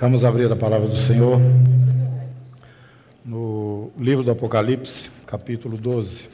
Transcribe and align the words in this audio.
Vamos 0.00 0.24
abrir 0.24 0.48
a 0.52 0.54
palavra 0.54 0.86
do 0.86 0.94
Senhor 0.94 1.40
no 3.24 3.90
livro 3.98 4.22
do 4.22 4.30
Apocalipse, 4.30 5.10
capítulo 5.26 5.76
12. 5.76 6.28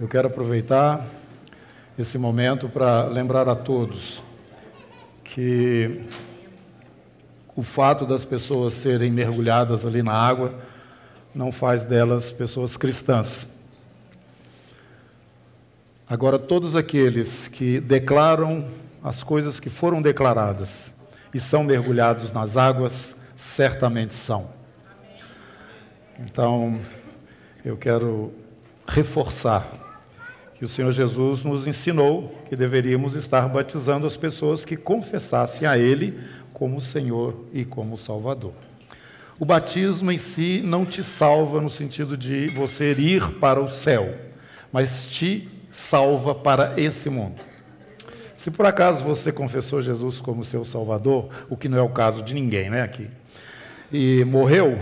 Eu 0.00 0.08
quero 0.08 0.28
aproveitar 0.28 1.06
esse 1.98 2.16
momento 2.16 2.66
para 2.66 3.04
lembrar 3.04 3.46
a 3.46 3.54
todos 3.54 4.22
que 5.22 6.00
o 7.54 7.62
fato 7.62 8.06
das 8.06 8.24
pessoas 8.24 8.72
serem 8.72 9.12
mergulhadas 9.12 9.84
ali 9.84 10.02
na 10.02 10.14
água 10.14 10.54
não 11.34 11.52
faz 11.52 11.84
delas 11.84 12.32
pessoas 12.32 12.78
cristãs. 12.78 13.46
Agora, 16.08 16.38
todos 16.38 16.74
aqueles 16.74 17.48
que 17.48 17.80
declaram 17.80 18.66
as 19.04 19.22
coisas 19.22 19.60
que 19.60 19.68
foram 19.68 20.00
declaradas 20.00 20.94
e 21.34 21.38
são 21.38 21.62
mergulhados 21.62 22.32
nas 22.32 22.56
águas, 22.56 23.14
certamente 23.36 24.14
são. 24.14 24.48
Então, 26.18 26.80
eu 27.62 27.76
quero 27.76 28.32
reforçar 28.88 29.70
que 30.54 30.64
o 30.64 30.68
Senhor 30.68 30.90
Jesus 30.90 31.42
nos 31.42 31.66
ensinou 31.66 32.34
que 32.48 32.56
deveríamos 32.56 33.14
estar 33.14 33.46
batizando 33.46 34.06
as 34.06 34.16
pessoas 34.16 34.64
que 34.64 34.76
confessassem 34.76 35.68
a 35.68 35.76
Ele 35.76 36.18
como 36.54 36.80
Senhor 36.80 37.44
e 37.52 37.62
como 37.62 37.98
Salvador. 37.98 38.54
O 39.38 39.44
batismo 39.44 40.12
em 40.12 40.18
si 40.18 40.62
não 40.64 40.86
te 40.86 41.02
salva 41.02 41.60
no 41.60 41.68
sentido 41.68 42.16
de 42.16 42.46
você 42.54 42.92
ir 42.92 43.34
para 43.38 43.60
o 43.60 43.68
céu, 43.68 44.14
mas 44.72 45.04
te 45.04 45.50
salva 45.70 46.34
para 46.34 46.80
esse 46.80 47.10
mundo. 47.10 47.53
Se 48.44 48.50
por 48.50 48.66
acaso 48.66 49.02
você 49.02 49.32
confessou 49.32 49.80
Jesus 49.80 50.20
como 50.20 50.44
seu 50.44 50.66
Salvador, 50.66 51.30
o 51.48 51.56
que 51.56 51.66
não 51.66 51.78
é 51.78 51.80
o 51.80 51.88
caso 51.88 52.22
de 52.22 52.34
ninguém, 52.34 52.68
né, 52.68 52.82
aqui, 52.82 53.08
e 53.90 54.22
morreu 54.26 54.76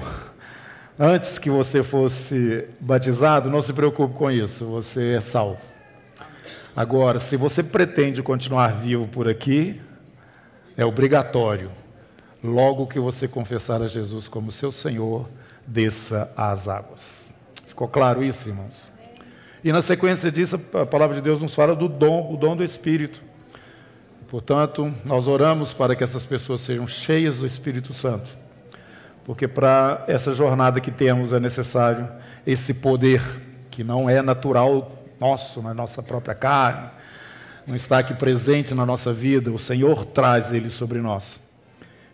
antes 0.99 1.39
que 1.39 1.49
você 1.49 1.85
fosse 1.85 2.67
batizado, 2.81 3.49
não 3.49 3.63
se 3.63 3.73
preocupe 3.73 4.17
com 4.17 4.29
isso, 4.29 4.67
você 4.67 5.15
é 5.15 5.21
salvo. 5.21 5.61
Agora, 6.75 7.21
se 7.21 7.37
você 7.37 7.63
pretende 7.63 8.21
continuar 8.21 8.81
vivo 8.81 9.07
por 9.07 9.29
aqui, 9.29 9.81
é 10.77 10.85
obrigatório. 10.85 11.71
Logo 12.43 12.89
que 12.89 12.99
você 12.99 13.29
confessar 13.29 13.81
a 13.81 13.87
Jesus 13.87 14.27
como 14.27 14.51
seu 14.51 14.73
Senhor, 14.73 15.31
desça 15.65 16.33
às 16.37 16.67
águas. 16.67 17.33
Ficou 17.65 17.87
claro 17.87 18.25
isso, 18.25 18.49
irmãos? 18.49 18.91
E 19.63 19.71
na 19.71 19.83
sequência 19.83 20.33
disso, 20.33 20.61
a 20.75 20.85
palavra 20.85 21.15
de 21.15 21.23
Deus 21.23 21.39
nos 21.39 21.55
fala 21.55 21.77
do 21.77 21.89
dom, 21.89 22.29
o 22.35 22.37
dom 22.37 22.57
do 22.57 22.65
Espírito. 22.65 23.31
Portanto, 24.33 24.91
nós 25.05 25.29
oramos 25.29 25.75
para 25.75 25.95
que 25.95 26.03
essas 26.03 26.25
pessoas 26.25 26.63
sejam 26.63 26.87
cheias 26.87 27.39
do 27.39 27.45
Espírito 27.45 27.93
Santo, 27.93 28.31
porque 29.27 29.47
para 29.47 30.05
essa 30.09 30.33
jornada 30.33 30.81
que 30.81 30.91
temos 30.91 31.35
é 31.35 31.39
necessário 31.39 32.09
esse 32.47 32.73
poder 32.73 33.21
que 33.71 33.85
não 33.85 34.09
é 34.09 34.23
natural 34.23 34.91
nosso, 35.21 35.61
na 35.61 35.75
nossa 35.75 36.03
própria 36.03 36.35
carne, 36.35 36.89
não 37.67 37.77
está 37.77 37.99
aqui 37.99 38.15
presente 38.15 38.73
na 38.73 38.87
nossa 38.87 39.13
vida, 39.13 39.53
o 39.53 39.59
Senhor 39.59 40.07
traz 40.07 40.51
ele 40.51 40.71
sobre 40.71 41.03
nós. 41.03 41.39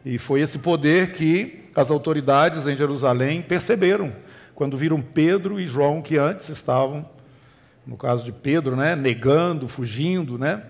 E 0.04 0.18
foi 0.18 0.40
esse 0.40 0.58
poder 0.58 1.12
que 1.12 1.70
as 1.72 1.88
autoridades 1.88 2.66
em 2.66 2.74
Jerusalém 2.74 3.42
perceberam 3.42 4.12
quando 4.56 4.76
viram 4.76 5.00
Pedro 5.00 5.60
e 5.60 5.68
João, 5.68 6.02
que 6.02 6.18
antes 6.18 6.48
estavam, 6.48 7.08
no 7.86 7.96
caso 7.96 8.24
de 8.24 8.32
Pedro, 8.32 8.74
né, 8.74 8.96
negando, 8.96 9.68
fugindo, 9.68 10.36
né, 10.36 10.64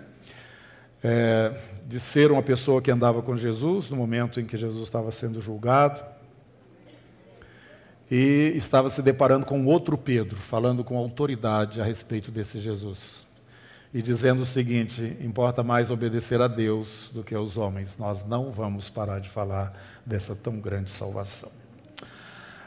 é, 1.03 1.55
de 1.87 2.01
ser 2.01 2.31
uma 2.31 2.43
pessoa 2.43 2.83
que 2.83 2.91
andava 2.91 3.23
com 3.23 3.37
Jesus 3.37 3.89
no 3.91 3.97
momento 3.97 4.41
em 4.41 4.45
que 4.45 4.57
Jesus 4.57 4.83
estava 4.83 5.11
sendo 5.13 5.41
julgado. 5.41 6.03
E 8.11 8.53
estava 8.57 8.89
se 8.89 9.03
deparando 9.03 9.45
com 9.45 9.67
outro 9.67 9.99
Pedro, 9.99 10.39
falando 10.39 10.83
com 10.83 10.97
autoridade 10.97 11.81
a 11.81 11.85
respeito 11.85 12.31
desse 12.31 12.59
Jesus. 12.59 13.27
E 13.93 14.01
dizendo 14.01 14.43
o 14.43 14.47
seguinte: 14.47 15.17
importa 15.21 15.63
mais 15.63 15.91
obedecer 15.91 16.41
a 16.41 16.49
Deus 16.49 17.11
do 17.13 17.23
que 17.23 17.35
aos 17.35 17.59
homens. 17.59 17.97
Nós 17.99 18.25
não 18.27 18.51
vamos 18.51 18.89
parar 18.89 19.21
de 19.21 19.29
falar 19.29 19.79
dessa 20.07 20.35
tão 20.35 20.59
grande 20.59 20.91
salvação. 20.91 21.51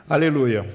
Aleluia. 0.08 0.70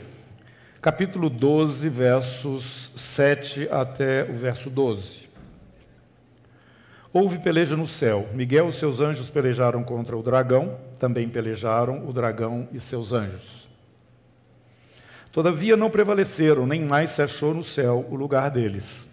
Capítulo 0.81 1.31
12, 1.31 1.89
versos 1.89 2.93
7 2.97 3.69
até 3.71 4.25
o 4.25 4.37
verso 4.37 4.69
12. 4.69 5.26
Houve 7.19 7.39
peleja 7.39 7.75
no 7.75 7.87
céu. 7.87 8.29
Miguel 8.35 8.69
e 8.69 8.75
seus 8.75 9.01
anjos 9.01 9.31
pelejaram 9.31 9.83
contra 9.83 10.15
o 10.15 10.23
dragão, 10.23 10.77
também 10.99 11.27
pelejaram 11.31 12.07
o 12.07 12.13
dragão 12.13 12.69
e 12.75 12.79
seus 12.79 13.11
anjos. 13.11 13.67
Todavia 15.33 15.79
não 15.79 15.89
prevaleceram, 15.89 16.67
nem 16.67 16.85
mais 16.85 17.13
se 17.13 17.23
achou 17.23 17.55
no 17.55 17.65
céu 17.65 18.07
o 18.11 18.17
lugar 18.17 18.51
deles. 18.51 19.09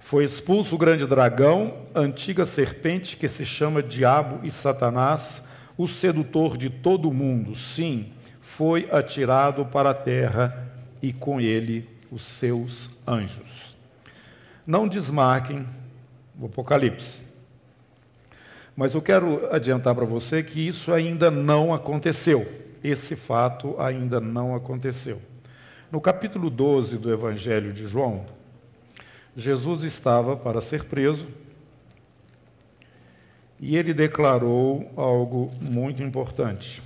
Foi 0.00 0.24
expulso 0.24 0.74
o 0.74 0.78
grande 0.78 1.06
dragão, 1.06 1.86
a 1.94 2.00
antiga 2.00 2.44
serpente 2.46 3.16
que 3.16 3.28
se 3.28 3.46
chama 3.46 3.80
Diabo 3.80 4.44
e 4.44 4.50
Satanás, 4.50 5.40
o 5.78 5.86
sedutor 5.86 6.56
de 6.56 6.68
todo 6.68 7.08
o 7.08 7.14
mundo. 7.14 7.54
Sim, 7.54 8.12
foi 8.40 8.88
atirado 8.90 9.64
para 9.64 9.90
a 9.90 9.94
terra 9.94 10.68
e 11.00 11.12
com 11.12 11.40
ele 11.40 11.88
os 12.10 12.22
seus 12.22 12.90
anjos. 13.06 13.69
Não 14.70 14.86
desmarquem 14.86 15.66
o 16.40 16.46
Apocalipse. 16.46 17.22
Mas 18.76 18.94
eu 18.94 19.02
quero 19.02 19.52
adiantar 19.52 19.96
para 19.96 20.04
você 20.04 20.44
que 20.44 20.64
isso 20.64 20.92
ainda 20.92 21.28
não 21.28 21.74
aconteceu. 21.74 22.46
Esse 22.80 23.16
fato 23.16 23.74
ainda 23.80 24.20
não 24.20 24.54
aconteceu. 24.54 25.20
No 25.90 26.00
capítulo 26.00 26.48
12 26.48 26.98
do 26.98 27.12
Evangelho 27.12 27.72
de 27.72 27.88
João, 27.88 28.24
Jesus 29.36 29.82
estava 29.82 30.36
para 30.36 30.60
ser 30.60 30.84
preso 30.84 31.26
e 33.58 33.76
ele 33.76 33.92
declarou 33.92 34.88
algo 34.96 35.50
muito 35.60 36.00
importante. 36.00 36.80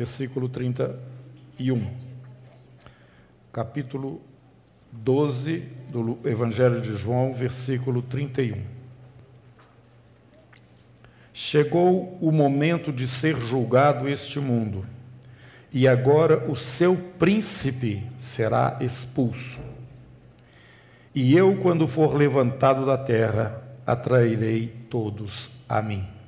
Versículo 0.00 0.48
31. 0.48 1.90
Capítulo 3.52 4.22
12 4.90 5.58
do 5.90 6.18
Evangelho 6.24 6.80
de 6.80 6.96
João, 6.96 7.34
versículo 7.34 8.00
31. 8.00 8.62
Chegou 11.34 12.16
o 12.18 12.32
momento 12.32 12.90
de 12.90 13.06
ser 13.06 13.38
julgado 13.42 14.08
este 14.08 14.40
mundo, 14.40 14.86
e 15.70 15.86
agora 15.86 16.50
o 16.50 16.56
seu 16.56 16.96
príncipe 17.18 18.02
será 18.16 18.78
expulso. 18.80 19.60
E 21.14 21.36
eu, 21.36 21.58
quando 21.58 21.86
for 21.86 22.14
levantado 22.14 22.86
da 22.86 22.96
terra, 22.96 23.62
atrairei 23.86 24.66
todos 24.88 25.50
a 25.68 25.82
mim. 25.82 26.19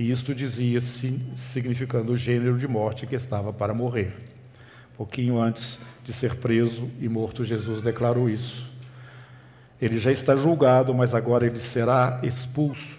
E 0.00 0.10
isto 0.10 0.34
dizia, 0.34 0.80
significando 0.80 2.12
o 2.12 2.16
gênero 2.16 2.56
de 2.56 2.66
morte 2.66 3.06
que 3.06 3.14
estava 3.14 3.52
para 3.52 3.74
morrer. 3.74 4.16
Pouquinho 4.96 5.38
antes 5.38 5.78
de 6.02 6.10
ser 6.10 6.36
preso 6.36 6.88
e 6.98 7.06
morto, 7.06 7.44
Jesus 7.44 7.82
declarou 7.82 8.26
isso. 8.26 8.66
Ele 9.78 9.98
já 9.98 10.10
está 10.10 10.34
julgado, 10.34 10.94
mas 10.94 11.12
agora 11.12 11.46
ele 11.46 11.60
será 11.60 12.18
expulso. 12.22 12.98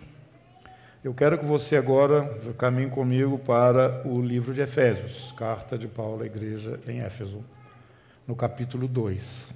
Eu 1.03 1.11
quero 1.11 1.39
que 1.39 1.45
você 1.45 1.75
agora 1.75 2.39
caminhe 2.55 2.91
comigo 2.91 3.39
para 3.39 4.07
o 4.07 4.21
livro 4.21 4.53
de 4.53 4.61
Efésios, 4.61 5.33
carta 5.35 5.79
de 5.79 5.87
Paulo 5.87 6.21
à 6.21 6.27
igreja 6.27 6.79
em 6.87 6.99
Éfeso, 6.99 7.43
no 8.27 8.35
capítulo 8.35 8.87
2. 8.87 9.55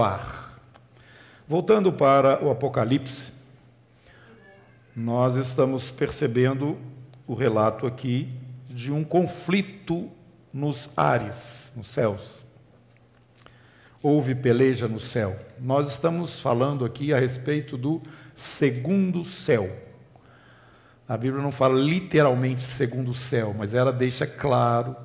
ar. 0.00 0.58
Voltando 1.48 1.92
para 1.92 2.42
o 2.42 2.50
Apocalipse, 2.50 3.32
nós 4.94 5.36
estamos 5.36 5.90
percebendo 5.90 6.78
o 7.26 7.34
relato 7.34 7.86
aqui 7.86 8.32
de 8.68 8.92
um 8.92 9.02
conflito 9.02 10.10
nos 10.52 10.88
ares, 10.96 11.72
nos 11.76 11.88
céus. 11.88 12.42
Houve 14.02 14.34
peleja 14.34 14.88
no 14.88 15.00
céu. 15.00 15.36
Nós 15.58 15.90
estamos 15.90 16.40
falando 16.40 16.84
aqui 16.84 17.12
a 17.12 17.18
respeito 17.18 17.76
do 17.76 18.02
segundo 18.34 19.24
céu. 19.24 19.70
A 21.08 21.16
Bíblia 21.16 21.42
não 21.42 21.52
fala 21.52 21.78
literalmente 21.78 22.62
segundo 22.62 23.14
céu, 23.14 23.54
mas 23.56 23.74
ela 23.74 23.92
deixa 23.92 24.26
claro, 24.26 24.96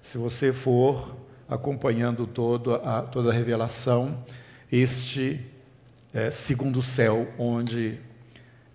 se 0.00 0.18
você 0.18 0.52
for 0.52 1.16
acompanhando 1.48 2.26
todo 2.26 2.74
a, 2.74 3.02
toda 3.02 3.30
a 3.30 3.32
revelação, 3.32 4.24
este 4.70 5.40
é, 6.12 6.30
segundo 6.30 6.82
céu, 6.82 7.28
onde 7.38 7.98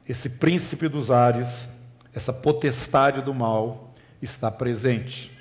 esse 0.07 0.29
príncipe 0.29 0.87
dos 0.87 1.11
ares, 1.11 1.71
essa 2.13 2.33
potestade 2.33 3.21
do 3.21 3.33
mal, 3.33 3.93
está 4.21 4.49
presente. 4.51 5.31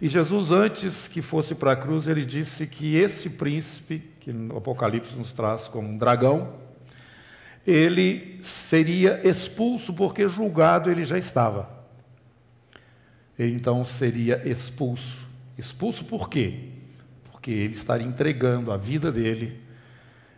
E 0.00 0.08
Jesus, 0.08 0.50
antes 0.50 1.08
que 1.08 1.22
fosse 1.22 1.54
para 1.54 1.72
a 1.72 1.76
cruz, 1.76 2.06
ele 2.06 2.24
disse 2.24 2.66
que 2.66 2.96
esse 2.96 3.30
príncipe, 3.30 3.98
que 4.20 4.32
no 4.32 4.58
Apocalipse 4.58 5.16
nos 5.16 5.32
traz 5.32 5.68
como 5.68 5.88
um 5.88 5.96
dragão, 5.96 6.52
ele 7.66 8.38
seria 8.42 9.26
expulso 9.26 9.92
porque 9.92 10.28
julgado 10.28 10.90
ele 10.90 11.04
já 11.04 11.16
estava. 11.18 11.68
Ele 13.38 13.54
então 13.54 13.84
seria 13.84 14.46
expulso. 14.48 15.25
Expulso 15.58 16.04
por 16.04 16.28
quê? 16.28 16.70
Porque 17.30 17.50
ele 17.50 17.74
estaria 17.74 18.06
entregando 18.06 18.70
a 18.72 18.76
vida 18.76 19.10
dele 19.10 19.60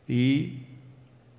e, 0.09 0.63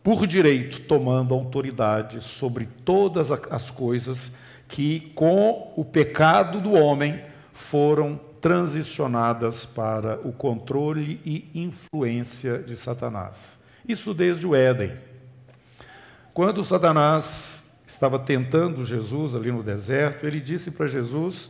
por 0.04 0.28
direito, 0.28 0.82
tomando 0.82 1.34
autoridade 1.34 2.22
sobre 2.22 2.68
todas 2.84 3.32
as 3.32 3.72
coisas 3.72 4.32
que, 4.68 5.12
com 5.16 5.74
o 5.76 5.86
pecado 5.86 6.60
do 6.60 6.74
homem, 6.74 7.22
foram 7.54 8.20
transicionadas 8.42 9.66
para 9.66 10.20
o 10.26 10.32
controle 10.32 11.20
e 11.26 11.50
influência 11.54 12.60
de 12.60 12.76
Satanás. 12.76 13.60
Isso 13.88 14.14
desde 14.14 14.46
o 14.46 14.56
Éden. 14.56 14.94
Quando 16.34 16.64
Satanás 16.64 17.64
estava 17.86 18.18
tentando 18.18 18.86
Jesus 18.86 19.36
ali 19.36 19.52
no 19.52 19.64
deserto, 19.64 20.26
ele 20.26 20.40
disse 20.40 20.72
para 20.72 20.88
Jesus 20.88 21.50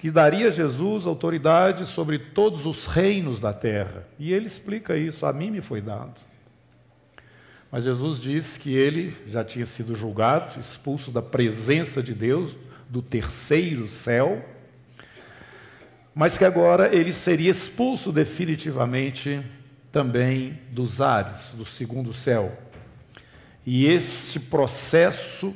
que 0.00 0.10
daria 0.10 0.48
a 0.48 0.50
Jesus 0.50 1.04
autoridade 1.04 1.84
sobre 1.84 2.18
todos 2.18 2.64
os 2.64 2.86
reinos 2.86 3.38
da 3.38 3.52
terra. 3.52 4.08
E 4.18 4.32
ele 4.32 4.46
explica 4.46 4.96
isso: 4.96 5.26
a 5.26 5.32
mim 5.32 5.50
me 5.50 5.60
foi 5.60 5.82
dado. 5.82 6.14
Mas 7.70 7.84
Jesus 7.84 8.18
disse 8.18 8.58
que 8.58 8.74
ele 8.74 9.14
já 9.26 9.44
tinha 9.44 9.66
sido 9.66 9.94
julgado, 9.94 10.58
expulso 10.58 11.10
da 11.10 11.20
presença 11.20 12.02
de 12.02 12.14
Deus, 12.14 12.56
do 12.88 13.02
terceiro 13.02 13.86
céu, 13.88 14.42
mas 16.14 16.38
que 16.38 16.46
agora 16.46 16.96
ele 16.96 17.12
seria 17.12 17.50
expulso 17.50 18.10
definitivamente 18.10 19.42
também 19.92 20.60
dos 20.70 21.02
ares, 21.02 21.50
do 21.50 21.66
segundo 21.66 22.14
céu. 22.14 22.58
E 23.66 23.84
este 23.84 24.40
processo 24.40 25.54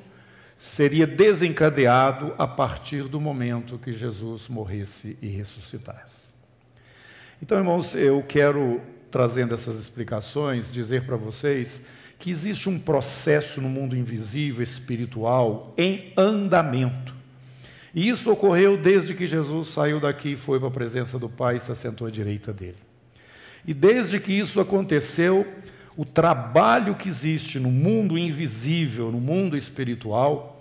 seria 0.65 1.07
desencadeado 1.07 2.35
a 2.39 2.49
partir 2.49 3.03
do 3.03 3.21
momento 3.21 3.79
que 3.79 3.93
Jesus 3.93 4.49
morresse 4.49 5.15
e 5.21 5.29
ressuscitasse. 5.29 6.25
Então, 7.41 7.59
irmãos, 7.59 7.95
eu 7.95 8.25
quero, 8.27 8.81
trazendo 9.11 9.53
essas 9.53 9.79
explicações, 9.79 10.73
dizer 10.73 11.05
para 11.05 11.17
vocês 11.17 11.83
que 12.19 12.31
existe 12.31 12.71
um 12.71 12.79
processo 12.79 13.61
no 13.61 13.69
mundo 13.69 13.95
invisível, 13.95 14.65
espiritual, 14.65 15.75
em 15.77 16.15
andamento. 16.17 17.15
E 17.95 18.09
isso 18.09 18.33
ocorreu 18.33 18.79
desde 18.79 19.13
que 19.13 19.27
Jesus 19.27 19.69
saiu 19.69 20.01
daqui 20.01 20.33
e 20.33 20.37
foi 20.37 20.59
para 20.59 20.69
a 20.69 20.73
presença 20.73 21.19
do 21.19 21.29
Pai 21.29 21.57
e 21.57 21.61
se 21.61 21.71
assentou 21.71 22.07
à 22.07 22.11
direita 22.11 22.55
dele. 22.55 22.79
E 23.67 23.75
desde 23.75 24.19
que 24.19 24.33
isso 24.33 24.59
aconteceu, 24.59 25.47
o 25.95 26.07
trabalho 26.07 26.95
que 26.95 27.11
existe 27.11 27.61
no 27.61 27.71
mundo 27.71 28.17
invisível, 28.17 29.13
no 29.13 29.21
mundo 29.21 29.59
espiritual, 29.59 30.54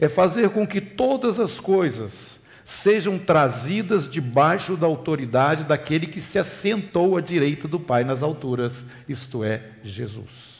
é 0.00 0.08
fazer 0.08 0.50
com 0.50 0.66
que 0.66 0.80
todas 0.80 1.38
as 1.38 1.60
coisas 1.60 2.38
sejam 2.64 3.18
trazidas 3.18 4.08
debaixo 4.08 4.76
da 4.76 4.86
autoridade 4.86 5.64
daquele 5.64 6.06
que 6.06 6.20
se 6.20 6.38
assentou 6.38 7.16
à 7.16 7.20
direita 7.20 7.68
do 7.68 7.78
Pai 7.78 8.04
nas 8.04 8.22
alturas, 8.22 8.84
isto 9.08 9.44
é, 9.44 9.62
Jesus 9.82 10.56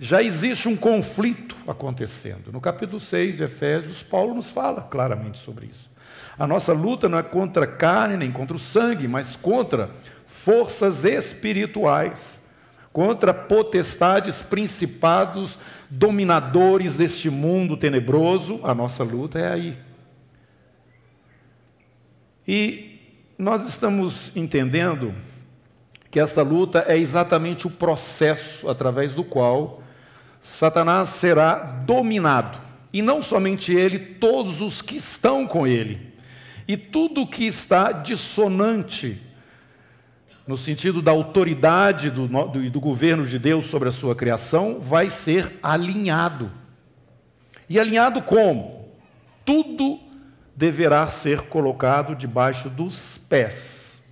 já 0.00 0.22
existe 0.22 0.66
um 0.66 0.74
conflito 0.74 1.54
acontecendo. 1.68 2.50
No 2.50 2.58
capítulo 2.58 2.98
6 2.98 3.36
de 3.36 3.42
Efésios, 3.42 4.02
Paulo 4.02 4.34
nos 4.34 4.50
fala 4.50 4.80
claramente 4.80 5.38
sobre 5.38 5.66
isso. 5.66 5.90
A 6.38 6.46
nossa 6.46 6.72
luta 6.72 7.06
não 7.06 7.18
é 7.18 7.22
contra 7.22 7.66
carne 7.66 8.16
nem 8.16 8.32
contra 8.32 8.56
o 8.56 8.60
sangue, 8.60 9.06
mas 9.06 9.36
contra 9.36 9.90
forças 10.24 11.04
espirituais, 11.04 12.40
contra 12.94 13.34
potestades, 13.34 14.40
principados, 14.40 15.58
dominadores 15.90 16.96
deste 16.96 17.28
mundo 17.28 17.76
tenebroso. 17.76 18.60
A 18.62 18.72
nossa 18.72 19.02
luta 19.02 19.38
é 19.38 19.52
aí. 19.52 19.78
E 22.46 22.98
nós 23.36 23.68
estamos 23.68 24.32
entendendo 24.34 25.14
que 26.10 26.20
esta 26.20 26.42
luta 26.42 26.84
é 26.86 26.96
exatamente 26.96 27.66
o 27.66 27.70
processo 27.70 28.68
através 28.68 29.14
do 29.14 29.24
qual 29.24 29.82
Satanás 30.40 31.10
será 31.10 31.54
dominado. 31.54 32.58
E 32.92 33.02
não 33.02 33.22
somente 33.22 33.72
ele, 33.72 33.98
todos 33.98 34.60
os 34.60 34.82
que 34.82 34.96
estão 34.96 35.46
com 35.46 35.66
ele. 35.66 36.10
E 36.66 36.76
tudo 36.76 37.26
que 37.26 37.44
está 37.44 37.92
dissonante, 37.92 39.20
no 40.46 40.56
sentido 40.56 41.00
da 41.00 41.10
autoridade 41.10 42.10
do, 42.10 42.26
do, 42.26 42.70
do 42.70 42.80
governo 42.80 43.26
de 43.26 43.38
Deus 43.38 43.66
sobre 43.66 43.88
a 43.88 43.92
sua 43.92 44.14
criação, 44.14 44.80
vai 44.80 45.10
ser 45.10 45.58
alinhado. 45.62 46.50
E 47.68 47.78
alinhado 47.78 48.22
como? 48.22 48.88
Tudo 49.44 50.00
deverá 50.56 51.08
ser 51.08 51.42
colocado 51.42 52.14
debaixo 52.14 52.68
dos 52.68 53.16
pés 53.16 54.02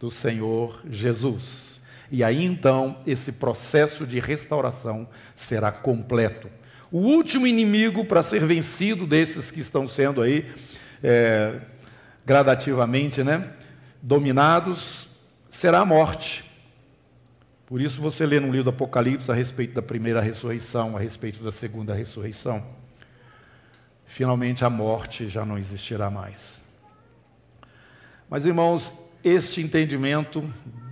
do 0.00 0.10
Senhor 0.10 0.80
Jesus. 0.88 1.80
E 2.10 2.22
aí 2.22 2.44
então 2.44 2.98
esse 3.06 3.32
processo 3.32 4.06
de 4.06 4.18
restauração 4.18 5.08
será 5.34 5.72
completo. 5.72 6.48
O 6.90 6.98
último 6.98 7.46
inimigo 7.46 8.04
para 8.04 8.22
ser 8.22 8.44
vencido 8.46 9.06
desses 9.06 9.50
que 9.50 9.60
estão 9.60 9.88
sendo 9.88 10.22
aí 10.22 10.46
é, 11.02 11.60
gradativamente, 12.24 13.22
né, 13.22 13.50
dominados, 14.00 15.08
será 15.48 15.80
a 15.80 15.84
morte. 15.84 16.44
Por 17.66 17.80
isso 17.80 18.00
você 18.00 18.24
lê 18.24 18.38
no 18.38 18.46
livro 18.46 18.64
do 18.64 18.70
Apocalipse 18.70 19.30
a 19.30 19.34
respeito 19.34 19.74
da 19.74 19.82
primeira 19.82 20.20
ressurreição, 20.20 20.96
a 20.96 21.00
respeito 21.00 21.42
da 21.42 21.50
segunda 21.50 21.94
ressurreição. 21.94 22.64
Finalmente 24.04 24.64
a 24.64 24.70
morte 24.70 25.28
já 25.28 25.44
não 25.44 25.58
existirá 25.58 26.08
mais. 26.08 26.62
Mas 28.30 28.44
irmãos, 28.44 28.92
este 29.22 29.60
entendimento 29.60 30.48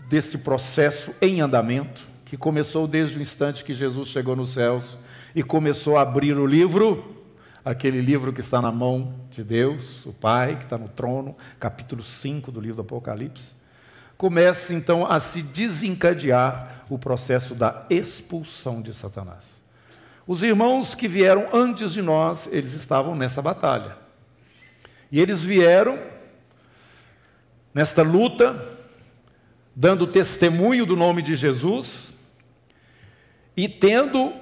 desse 0.09 0.39
processo 0.39 1.15
em 1.21 1.41
andamento, 1.41 2.03
que 2.25 2.37
começou 2.37 2.89
desde 2.89 3.19
o 3.19 3.23
instante 3.23 3.63
que 3.63 3.73
Jesus 3.73 4.09
chegou 4.09 4.35
nos 4.35 4.55
céus 4.55 4.99
e 5.35 5.43
começou 5.43 5.97
a 5.97 6.03
abrir 6.03 6.37
o 6.37 6.47
livro, 6.47 7.23
aquele 7.65 8.01
livro 8.01 8.33
que 8.33 8.41
está 8.41 8.61
na 8.61 8.73
mão 8.73 9.15
de 9.31 9.45
Deus, 9.45 10.05
o 10.05 10.13
Pai, 10.13 10.57
que 10.57 10.65
está 10.65 10.77
no 10.77 10.89
trono, 10.89 11.37
capítulo 11.61 12.03
5 12.03 12.51
do 12.51 12.61
livro 12.61 12.77
do 12.77 12.83
Apocalipse. 12.83 13.55
Começa 14.17 14.73
então 14.73 15.05
a 15.05 15.19
se 15.21 15.43
desencadear 15.43 16.85
o 16.89 16.99
processo 16.99 17.55
da 17.55 17.85
expulsão 17.91 18.81
de 18.81 18.95
Satanás. 18.95 19.63
Os 20.27 20.43
irmãos 20.43 20.95
que 20.95 21.07
vieram 21.07 21.49
antes 21.53 21.93
de 21.93 22.01
nós, 22.01 22.49
eles 22.51 22.73
estavam 22.73 23.15
nessa 23.15 23.43
batalha. 23.43 23.97
E 25.11 25.21
eles 25.21 25.43
vieram 25.43 25.99
nesta 27.75 28.03
luta 28.03 28.73
dando 29.77 30.07
testemunho 30.07 30.87
do 30.87 30.97
nome 30.97 31.21
de 31.21 31.35
Jesus 31.35 32.13
e 33.57 33.69
tendo, 33.69 34.33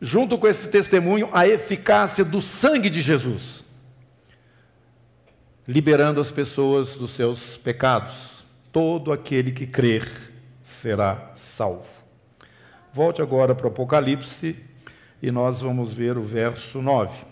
junto 0.00 0.38
com 0.38 0.48
esse 0.48 0.68
testemunho, 0.68 1.28
a 1.32 1.46
eficácia 1.46 2.24
do 2.24 2.40
sangue 2.40 2.90
de 2.90 3.00
Jesus, 3.00 3.64
liberando 5.68 6.20
as 6.20 6.30
pessoas 6.30 6.94
dos 6.94 7.12
seus 7.12 7.56
pecados. 7.56 8.31
Todo 8.72 9.12
aquele 9.12 9.52
que 9.52 9.66
crer 9.66 10.08
será 10.62 11.30
salvo. 11.36 12.02
Volte 12.92 13.22
agora 13.22 13.54
para 13.54 13.66
o 13.66 13.70
Apocalipse 13.70 14.56
e 15.20 15.30
nós 15.30 15.60
vamos 15.60 15.92
ver 15.92 16.18
o 16.18 16.22
verso 16.22 16.82
9. 16.82 17.24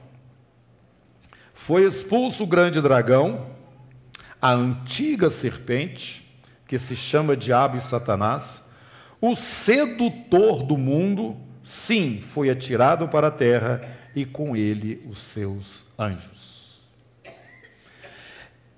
Foi 1.53 1.85
expulso 1.85 2.45
o 2.45 2.47
grande 2.47 2.81
dragão, 2.81 3.47
a 4.41 4.53
antiga 4.53 5.29
serpente, 5.29 6.27
que 6.67 6.79
se 6.79 6.95
chama 6.95 7.37
Diabo 7.37 7.77
e 7.77 7.81
Satanás, 7.81 8.63
o 9.21 9.35
sedutor 9.37 10.63
do 10.63 10.79
mundo, 10.79 11.37
sim, 11.63 12.21
foi 12.21 12.49
atirado 12.49 13.09
para 13.09 13.27
a 13.27 13.31
terra 13.31 13.83
e 14.15 14.25
com 14.25 14.57
ele 14.57 15.05
os 15.09 15.19
seus 15.19 15.85
anjos. 15.99 16.60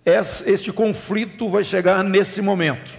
Este 0.05 0.73
conflito 0.73 1.49
vai 1.49 1.63
chegar 1.63 2.03
nesse 2.03 2.41
momento, 2.41 2.93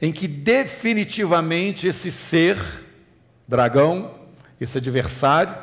em 0.00 0.12
que 0.12 0.26
definitivamente 0.26 1.86
esse 1.86 2.10
ser, 2.10 2.56
dragão, 3.46 4.14
esse 4.60 4.78
adversário, 4.78 5.54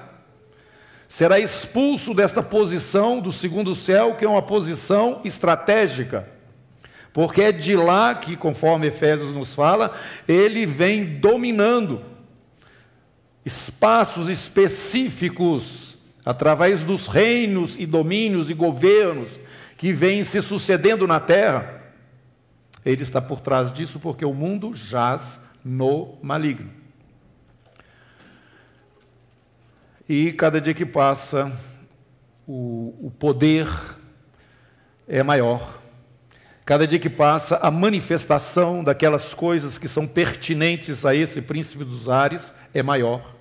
será 1.07 1.39
expulso 1.39 2.13
desta 2.13 2.43
posição 2.43 3.19
do 3.19 3.31
segundo 3.31 3.73
céu, 3.73 4.15
que 4.15 4.23
é 4.23 4.29
uma 4.29 4.41
posição 4.41 5.21
estratégica 5.23 6.39
porque 7.13 7.41
é 7.41 7.51
de 7.51 7.75
lá 7.75 8.13
que, 8.15 8.35
conforme 8.35 8.87
Efésios 8.87 9.31
nos 9.31 9.53
fala, 9.53 9.93
ele 10.27 10.65
vem 10.65 11.19
dominando 11.19 12.01
espaços 13.45 14.29
específicos 14.29 15.97
através 16.23 16.83
dos 16.83 17.07
reinos 17.07 17.75
e 17.77 17.85
domínios 17.85 18.49
e 18.49 18.53
governos 18.53 19.39
que 19.79 19.91
vêm 19.91 20.23
se 20.23 20.43
sucedendo 20.43 21.07
na 21.07 21.19
terra. 21.19 21.81
Ele 22.85 23.01
está 23.01 23.19
por 23.19 23.39
trás 23.39 23.73
disso 23.73 23.99
porque 23.99 24.23
o 24.23 24.33
mundo 24.33 24.75
jaz 24.75 25.39
no 25.65 26.19
maligno. 26.21 26.69
E 30.07 30.31
cada 30.33 30.61
dia 30.61 30.75
que 30.75 30.85
passa, 30.85 31.51
o, 32.47 32.93
o 33.07 33.11
poder 33.17 33.67
é 35.07 35.23
maior 35.23 35.79
Cada 36.69 36.85
dia 36.85 36.99
que 36.99 37.09
passa, 37.09 37.57
a 37.63 37.71
manifestação 37.71 38.83
daquelas 38.83 39.33
coisas 39.33 39.79
que 39.79 39.87
são 39.87 40.05
pertinentes 40.05 41.03
a 41.03 41.15
esse 41.15 41.41
príncipe 41.41 41.83
dos 41.83 42.07
ares 42.07 42.53
é 42.71 42.83
maior. 42.83 43.38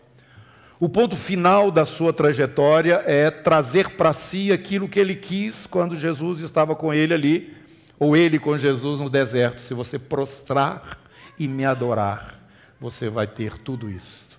O 0.80 0.88
ponto 0.88 1.16
final 1.16 1.72
da 1.72 1.84
sua 1.84 2.12
trajetória 2.12 3.02
é 3.04 3.30
trazer 3.32 3.96
para 3.96 4.12
si 4.12 4.52
aquilo 4.52 4.88
que 4.88 5.00
ele 5.00 5.16
quis 5.16 5.66
quando 5.66 5.96
Jesus 5.96 6.40
estava 6.40 6.76
com 6.76 6.94
ele 6.94 7.12
ali, 7.12 7.56
ou 7.98 8.16
ele 8.16 8.38
com 8.38 8.56
Jesus 8.56 9.00
no 9.00 9.10
deserto. 9.10 9.60
Se 9.60 9.74
você 9.74 9.98
prostrar 9.98 10.98
e 11.36 11.48
me 11.48 11.64
adorar, 11.64 12.38
você 12.80 13.10
vai 13.10 13.26
ter 13.26 13.58
tudo 13.58 13.90
isso. 13.90 14.38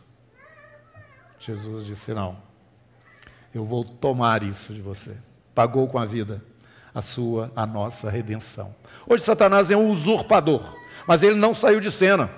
Jesus 1.39 1.86
disse: 1.86 2.13
Não, 2.13 2.38
eu 3.53 3.65
vou 3.65 3.84
tomar 3.84 4.41
isso 4.41 4.74
de 4.74 4.81
você. 4.81 5.17
Pagou 5.53 5.88
com 5.88 6.00
a 6.00 6.05
vida 6.05 6.41
a 6.96 7.01
sua, 7.01 7.51
a 7.53 7.65
nossa 7.65 8.10
redenção. 8.10 8.74
Hoje 9.05 9.24
Satanás 9.24 9.72
é 9.72 9.75
um 9.75 9.89
usurpador, 9.91 10.75
mas 11.05 11.22
ele 11.22 11.36
não 11.36 11.53
saiu 11.53 11.81
de 11.81 11.91
cena. 11.91 12.29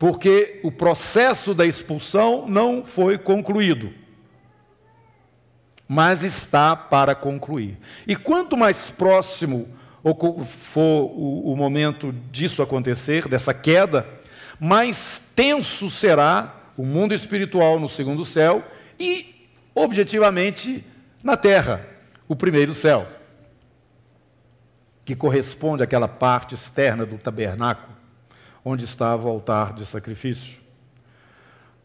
Porque 0.00 0.58
o 0.62 0.72
processo 0.72 1.52
da 1.52 1.66
expulsão 1.66 2.48
não 2.48 2.82
foi 2.82 3.18
concluído. 3.18 3.92
Mas 5.86 6.24
está 6.24 6.74
para 6.74 7.14
concluir. 7.14 7.76
E 8.06 8.16
quanto 8.16 8.56
mais 8.56 8.90
próximo 8.90 9.68
for 10.02 11.12
o, 11.14 11.54
momento 11.54 12.14
disso 12.32 12.62
acontecer, 12.62 13.28
dessa 13.28 13.52
queda, 13.52 14.08
mais 14.58 15.20
tenso 15.36 15.90
será 15.90 16.56
o 16.78 16.82
mundo 16.86 17.12
espiritual 17.12 17.78
no 17.78 17.86
segundo 17.86 18.24
céu 18.24 18.64
e, 18.98 19.50
objetivamente, 19.74 20.82
na 21.22 21.36
terra 21.36 21.86
o 22.26 22.34
primeiro 22.34 22.74
céu, 22.74 23.06
que 25.04 25.14
corresponde 25.14 25.82
àquela 25.82 26.08
parte 26.08 26.54
externa 26.54 27.04
do 27.04 27.18
tabernáculo, 27.18 27.99
onde 28.64 28.84
estava 28.84 29.26
o 29.26 29.30
altar 29.30 29.74
de 29.74 29.86
sacrifício. 29.86 30.60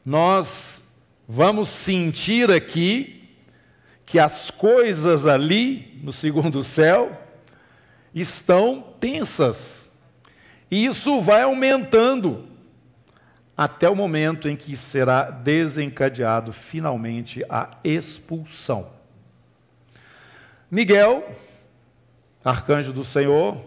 Nós 0.05 0.81
vamos 1.27 1.69
sentir 1.69 2.51
aqui 2.51 3.29
que 4.05 4.19
as 4.19 4.51
coisas 4.51 5.25
ali, 5.25 5.99
no 6.03 6.13
segundo 6.13 6.61
céu, 6.61 7.19
estão 8.13 8.81
tensas. 8.99 9.89
E 10.69 10.85
isso 10.85 11.19
vai 11.19 11.41
aumentando 11.41 12.47
até 13.57 13.89
o 13.89 13.95
momento 13.95 14.49
em 14.49 14.55
que 14.55 14.75
será 14.75 15.29
desencadeado 15.31 16.51
finalmente 16.51 17.43
a 17.49 17.77
expulsão. 17.83 18.89
Miguel, 20.69 21.35
arcanjo 22.43 22.91
do 22.91 23.05
Senhor, 23.05 23.57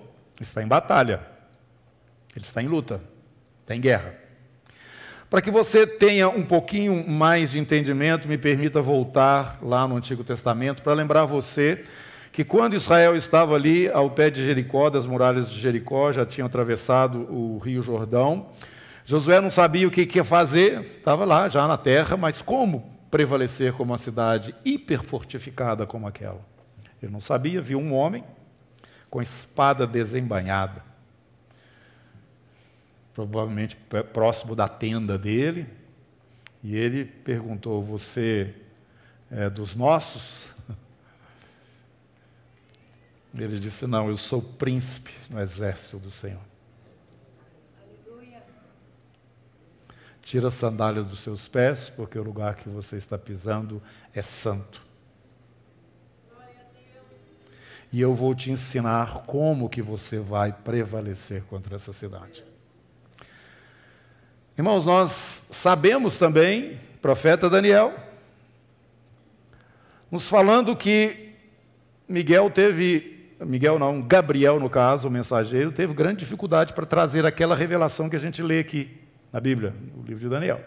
está 0.41 0.63
em 0.63 0.67
batalha. 0.67 1.38
Ele 2.39 2.45
está 2.45 2.63
em 2.63 2.69
luta, 2.69 3.01
está 3.63 3.75
em 3.75 3.81
guerra. 3.81 4.15
Para 5.29 5.43
que 5.43 5.51
você 5.51 5.85
tenha 5.85 6.29
um 6.29 6.45
pouquinho 6.45 7.07
mais 7.07 7.51
de 7.51 7.59
entendimento, 7.59 8.29
me 8.29 8.39
permita 8.39 8.81
voltar 8.81 9.59
lá 9.61 9.89
no 9.89 9.97
Antigo 9.97 10.23
Testamento 10.23 10.81
para 10.81 10.95
lembrar 10.95 11.25
você 11.25 11.85
que 12.31 12.45
quando 12.45 12.77
Israel 12.77 13.17
estava 13.17 13.57
ali 13.57 13.89
ao 13.91 14.09
pé 14.11 14.31
de 14.31 14.47
Jericó, 14.47 14.89
das 14.89 15.05
muralhas 15.05 15.51
de 15.51 15.61
Jericó, 15.61 16.13
já 16.13 16.25
tinham 16.25 16.47
atravessado 16.47 17.27
o 17.29 17.59
Rio 17.59 17.83
Jordão, 17.83 18.51
Josué 19.05 19.41
não 19.41 19.51
sabia 19.51 19.89
o 19.89 19.91
que 19.91 20.09
ia 20.15 20.23
fazer, 20.23 20.81
estava 20.99 21.25
lá 21.25 21.49
já 21.49 21.67
na 21.67 21.77
terra, 21.77 22.17
mas 22.17 22.41
como 22.41 22.97
prevalecer 23.11 23.73
como 23.73 23.93
uma 23.93 23.99
cidade 23.99 24.55
hiperfortificada 24.65 25.85
como 25.87 26.07
aquela? 26.07 26.41
Ele 27.03 27.11
não 27.11 27.21
sabia, 27.21 27.61
viu 27.61 27.81
um 27.81 27.93
homem 27.93 28.23
com 29.11 29.21
espada 29.21 29.87
desembainhada, 29.87 30.87
provavelmente 33.27 33.77
próximo 34.13 34.55
da 34.55 34.69
tenda 34.69 35.19
dele, 35.19 35.69
e 36.63 36.77
ele 36.77 37.05
perguntou: 37.05 37.83
Você 37.83 38.55
é 39.29 39.51
dos 39.51 39.75
nossos? 39.75 40.47
Ele 43.35 43.59
disse: 43.59 43.89
Não, 43.89 44.09
eu 44.09 44.17
sou 44.17 44.41
príncipe 44.41 45.13
no 45.29 45.41
exército 45.41 45.99
do 45.99 46.11
Senhor. 46.11 46.41
Aleluia. 48.07 48.43
Tira 50.23 50.47
a 50.47 50.51
sandália 50.53 51.03
dos 51.03 51.19
seus 51.19 51.49
pés, 51.49 51.91
porque 51.91 52.19
o 52.19 52.23
lugar 52.23 52.55
que 52.55 52.69
você 52.69 52.97
está 52.97 53.19
pisando 53.19 53.83
é 54.15 54.23
santo. 54.23 54.87
e 57.93 58.01
eu 58.01 58.15
vou 58.15 58.35
te 58.35 58.51
ensinar 58.51 59.23
como 59.25 59.69
que 59.69 59.81
você 59.81 60.19
vai 60.19 60.53
prevalecer 60.53 61.43
contra 61.45 61.77
essa 61.77 61.93
cidade. 61.93 62.48
Irmãos, 64.59 64.85
nós 64.85 65.45
sabemos 65.51 66.17
também, 66.17 66.81
profeta 67.01 67.49
Daniel, 67.49 67.95
nos 70.11 70.29
falando 70.29 70.75
que 70.75 71.33
Miguel 72.09 72.51
teve, 72.51 73.29
Miguel 73.39 73.79
não, 73.79 74.03
Gabriel 74.03 74.59
no 74.59 74.69
caso, 74.69 75.07
o 75.07 75.11
mensageiro, 75.13 75.71
teve 75.71 75.95
grande 75.95 76.19
dificuldade 76.19 76.73
para 76.73 76.85
trazer 76.85 77.25
aquela 77.25 77.55
revelação 77.55 78.11
que 78.11 78.17
a 78.17 78.19
gente 78.19 78.43
lê 78.43 78.59
aqui 78.59 79.01
na 79.33 79.39
Bíblia, 79.39 79.73
no 79.97 80.03
livro 80.03 80.25
de 80.25 80.29
Daniel. 80.29 80.61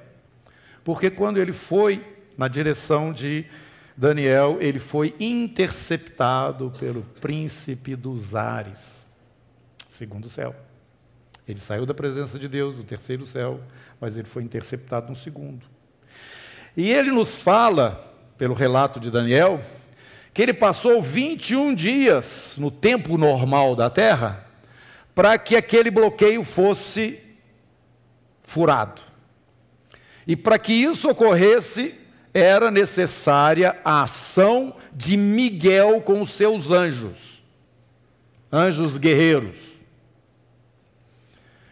Porque 0.86 1.10
quando 1.10 1.38
ele 1.38 1.52
foi 1.52 2.02
na 2.38 2.48
direção 2.48 3.12
de 3.12 3.46
Daniel, 3.98 4.56
ele 4.62 4.80
foi 4.80 5.14
interceptado 5.20 6.72
pelo 6.80 7.02
príncipe 7.20 7.94
dos 7.94 8.36
ares, 8.36 9.06
segundo 9.90 10.30
céu. 10.30 10.56
Ele 11.48 11.60
saiu 11.60 11.86
da 11.86 11.94
presença 11.94 12.38
de 12.38 12.48
Deus, 12.48 12.76
do 12.78 12.84
terceiro 12.84 13.26
céu, 13.26 13.60
mas 14.00 14.16
ele 14.16 14.28
foi 14.28 14.44
interceptado 14.44 15.10
no 15.10 15.16
segundo. 15.16 15.66
E 16.76 16.90
ele 16.90 17.12
nos 17.12 17.42
fala, 17.42 18.14
pelo 18.38 18.54
relato 18.54 19.00
de 19.00 19.12
Daniel, 19.12 19.60
que 20.34 20.42
ele 20.42 20.54
passou 20.54 21.02
21 21.02 21.74
dias 21.76 22.54
no 22.58 22.72
tempo 22.72 23.18
normal 23.18 23.76
da 23.76 23.90
terra 23.90 24.48
para 25.14 25.38
que 25.38 25.56
aquele 25.56 25.92
bloqueio 25.92 26.44
fosse 26.44 27.20
furado. 28.44 29.02
E 30.26 30.36
para 30.36 30.58
que 30.58 30.72
isso 30.72 31.10
ocorresse, 31.10 32.00
era 32.34 32.72
necessária 32.72 33.78
a 33.84 34.04
ação 34.04 34.76
de 34.94 35.18
Miguel 35.18 36.02
com 36.02 36.22
os 36.22 36.32
seus 36.32 36.72
anjos, 36.72 37.44
anjos 38.52 38.98
guerreiros. 38.98 39.71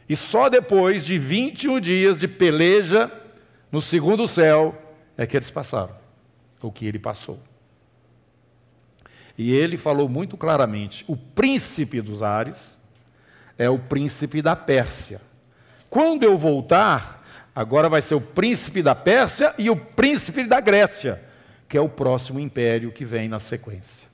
E 0.10 0.16
só 0.16 0.50
depois 0.50 1.06
de 1.06 1.18
21 1.18 1.80
dias 1.80 2.20
de 2.20 2.28
peleja 2.28 3.10
no 3.72 3.82
segundo 3.82 4.28
céu 4.28 4.75
é 5.16 5.25
que 5.25 5.38
eles 5.38 5.51
passaram, 5.51 5.96
o 6.62 6.72
que 6.72 6.86
ele 6.86 7.00
passou. 7.00 7.39
E 9.38 9.54
ele 9.54 9.78
falou 9.78 10.10
muito 10.10 10.36
claramente: 10.36 11.06
o 11.08 11.16
príncipe 11.16 12.01
dos 12.01 12.24
ares 12.24 12.78
é 13.58 13.70
o 13.70 13.78
príncipe 13.78 14.42
da 14.42 14.56
Pérsia. 14.56 15.22
Quando 15.89 16.24
eu 16.24 16.38
voltar, 16.38 17.20
Agora 17.60 17.89
vai 17.89 18.01
ser 18.01 18.16
o 18.16 18.22
príncipe 18.22 18.82
da 18.82 18.96
Pérsia 18.96 19.54
e 19.58 19.70
o 19.70 19.75
príncipe 19.75 20.46
da 20.46 20.62
Grécia, 20.62 21.22
que 21.68 21.78
é 21.78 21.82
o 21.82 21.89
próximo 21.89 22.39
império 22.39 22.89
que 22.89 23.04
vem 23.04 23.28
na 23.28 23.38
sequência. 23.38 24.08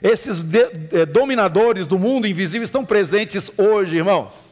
Esses 0.00 0.40
de, 0.40 0.70
de, 0.70 1.04
dominadores 1.06 1.84
do 1.84 1.98
mundo 1.98 2.28
invisível 2.28 2.64
estão 2.64 2.84
presentes 2.84 3.50
hoje, 3.58 3.96
irmãos. 3.96 4.51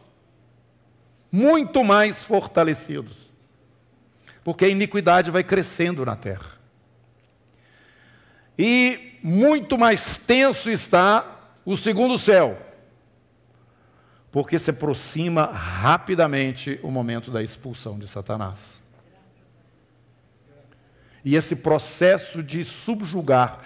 Muito 1.31 1.85
mais 1.85 2.25
fortalecidos. 2.25 3.17
Porque 4.43 4.65
a 4.65 4.69
iniquidade 4.69 5.31
vai 5.31 5.45
crescendo 5.45 6.05
na 6.05 6.17
terra. 6.17 6.59
E 8.59 9.19
muito 9.23 9.79
mais 9.79 10.19
tenso 10.19 10.71
está 10.71 11.55
o 11.65 11.77
segundo 11.77 12.19
céu. 12.19 12.59
Porque 14.31 14.59
se 14.59 14.71
aproxima 14.71 15.47
rapidamente 15.47 16.79
o 16.83 16.91
momento 16.91 17.31
da 17.31 17.43
expulsão 17.43 17.99
de 17.99 18.07
Satanás. 18.07 18.81
E 21.25 21.37
esse 21.37 21.55
processo 21.55 22.43
de 22.43 22.65
subjugar 22.65 23.61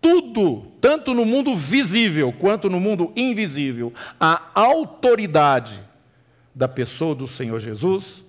tudo, 0.00 0.62
tanto 0.80 1.14
no 1.14 1.24
mundo 1.24 1.56
visível 1.56 2.32
quanto 2.32 2.70
no 2.70 2.78
mundo 2.78 3.12
invisível, 3.16 3.92
a 4.20 4.50
autoridade 4.54 5.87
da 6.58 6.66
pessoa 6.66 7.14
do 7.14 7.28
Senhor 7.28 7.60
Jesus 7.60 8.24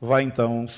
vai 0.00 0.22
então 0.22 0.68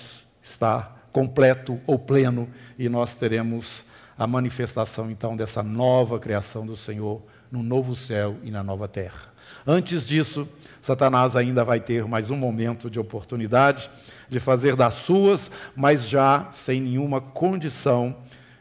estar 0.43 1.07
completo 1.13 1.79
ou 1.87 1.99
pleno 1.99 2.49
e 2.79 2.89
nós 2.89 3.15
teremos 3.15 3.85
a 4.17 4.27
manifestação 4.27 5.11
então 5.11 5.37
dessa 5.37 5.63
nova 5.63 6.19
criação 6.19 6.65
do 6.65 6.75
Senhor 6.75 7.21
no 7.53 7.63
novo 7.63 7.95
céu 7.95 8.39
e 8.43 8.51
na 8.51 8.63
nova 8.63 8.89
terra. 8.89 9.35
Antes 9.67 10.07
disso, 10.07 10.49
Satanás 10.81 11.37
ainda 11.37 11.63
vai 11.63 11.79
ter 11.79 12.07
mais 12.07 12.31
um 12.31 12.37
momento 12.37 12.89
de 12.89 12.99
oportunidade 12.99 13.91
de 14.31 14.41
fazer 14.41 14.75
das 14.75 14.95
suas, 14.95 15.51
mas 15.77 16.09
já 16.09 16.49
sem 16.53 16.81
nenhuma 16.81 17.21
condição 17.21 18.17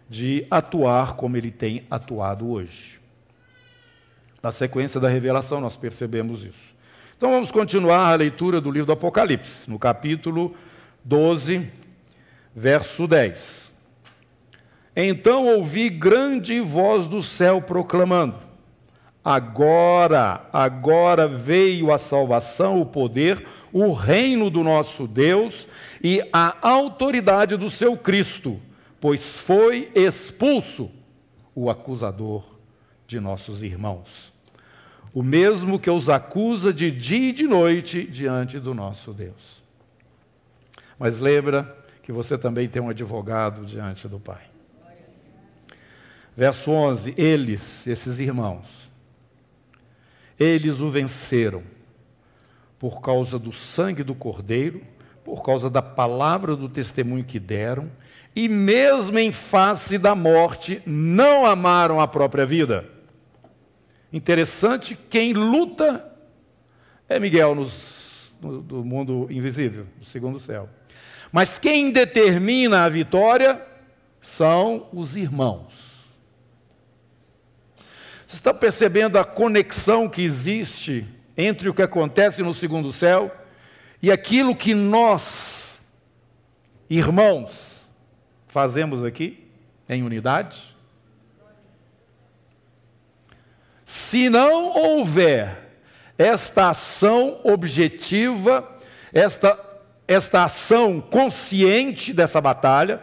de 0.10 0.46
atuar 0.52 1.14
como 1.14 1.38
ele 1.38 1.50
tem 1.50 1.88
atuado 1.90 2.50
hoje. 2.50 3.00
Na 4.42 4.52
sequência 4.52 5.00
da 5.00 5.08
revelação, 5.08 5.62
nós 5.62 5.78
percebemos 5.78 6.44
isso. 6.44 6.73
Então 7.24 7.32
vamos 7.32 7.53
continuar 7.53 8.12
a 8.12 8.15
leitura 8.15 8.60
do 8.60 8.70
livro 8.70 8.88
do 8.88 8.92
Apocalipse, 8.92 9.70
no 9.70 9.80
capítulo 9.80 10.53
12, 11.06 11.70
verso 12.53 13.08
10. 13.08 13.74
Então 14.94 15.48
ouvi 15.48 15.89
grande 15.89 16.60
voz 16.60 17.08
do 17.08 17.24
céu 17.24 17.62
proclamando: 17.62 18.36
Agora, 19.24 20.50
agora 20.51 21.25
veio 21.25 21.94
a 21.94 21.98
salvação, 21.98 22.82
o 22.82 22.86
poder, 22.86 23.48
o 23.72 23.94
reino 23.94 24.50
do 24.50 24.62
nosso 24.62 25.08
Deus 25.08 25.70
e 26.03 26.22
a 26.34 26.58
autoridade 26.62 27.56
do 27.56 27.72
seu 27.72 27.96
Cristo 27.96 28.60
pois 29.00 29.39
foi 29.39 29.89
expulso 29.96 30.92
o 31.56 31.70
acusador 31.70 32.44
de 33.08 33.22
nossos 33.22 33.63
irmãos, 33.63 34.33
o 35.13 35.22
mesmo 35.22 35.79
que 35.79 35.89
os 35.89 36.10
acusa 36.10 36.74
de 36.74 36.89
dia 36.89 37.29
e 37.29 37.34
de 37.34 37.48
noite 37.48 38.03
diante 38.03 38.60
do 38.60 38.74
nosso 38.74 39.13
Deus. 39.13 39.62
Mas 40.98 41.20
lembra 41.20 41.77
que 42.01 42.12
você 42.12 42.38
também 42.38 42.67
tem 42.67 42.82
um 42.82 42.89
advogado 42.89 43.65
diante 43.65 44.08
do 44.08 44.20
Pai. 44.20 44.41
Verso 46.36 46.72
11: 46.72 47.13
Eles, 47.15 47.86
esses 47.86 48.20
irmãos, 48.20 48.91
eles 50.39 50.79
o 50.79 50.89
venceram 50.89 51.63
por 52.79 53.01
causa 53.01 53.38
do 53.38 53.51
sangue 53.51 54.03
do 54.03 54.15
Cordeiro, 54.15 54.82
por 55.24 55.43
causa 55.43 55.70
da 55.70 55.82
palavra 55.82 56.55
do 56.55 56.67
testemunho 56.67 57.24
que 57.24 57.39
deram 57.39 57.89
e, 58.36 58.50
mesmo 58.50 59.20
em 59.20 59.32
face 59.32 59.98
da 59.98 60.15
morte, 60.15 60.82
não 60.86 61.46
amaram 61.46 62.01
a 62.01 62.08
própria 62.08 62.46
vida. 62.46 62.93
Interessante, 64.13 64.96
quem 65.10 65.34
luta 65.34 66.08
é 67.10 67.20
Miguel 67.20 67.55
nos, 67.55 68.32
no, 68.39 68.62
do 68.62 68.86
mundo 68.86 69.27
invisível, 69.32 69.88
do 69.97 70.06
segundo 70.06 70.39
céu. 70.39 70.69
Mas 71.32 71.58
quem 71.58 71.91
determina 71.91 72.84
a 72.84 72.89
vitória 72.89 73.60
são 74.21 74.88
os 74.93 75.15
irmãos. 75.15 75.73
Você 78.28 78.36
está 78.36 78.54
percebendo 78.54 79.17
a 79.17 79.26
conexão 79.26 80.08
que 80.08 80.21
existe 80.21 81.08
entre 81.36 81.67
o 81.67 81.73
que 81.73 81.82
acontece 81.82 82.43
no 82.43 82.54
segundo 82.54 82.93
céu 82.93 83.36
e 83.99 84.12
aquilo 84.12 84.56
que 84.56 84.76
nós, 84.76 85.82
irmãos, 86.88 87.89
fazemos 88.47 89.04
aqui, 89.04 89.47
em 89.89 90.04
unidade? 90.04 90.73
Se 93.86 94.30
não 94.30 94.67
houver 94.67 95.63
esta 96.17 96.69
ação 96.69 97.39
objetiva, 97.43 98.69
esta, 99.12 99.60
esta 100.08 100.43
ação 100.43 101.02
consciente 101.02 102.13
dessa 102.13 102.39
batalha, 102.39 103.02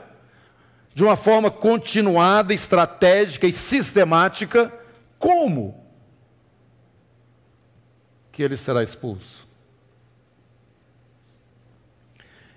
de 0.94 1.04
uma 1.04 1.16
forma 1.16 1.50
continuada, 1.50 2.52
estratégica 2.52 3.46
e 3.46 3.52
sistemática, 3.52 4.72
como 5.18 5.84
que 8.32 8.42
ele 8.42 8.56
será 8.56 8.82
expulso? 8.82 9.48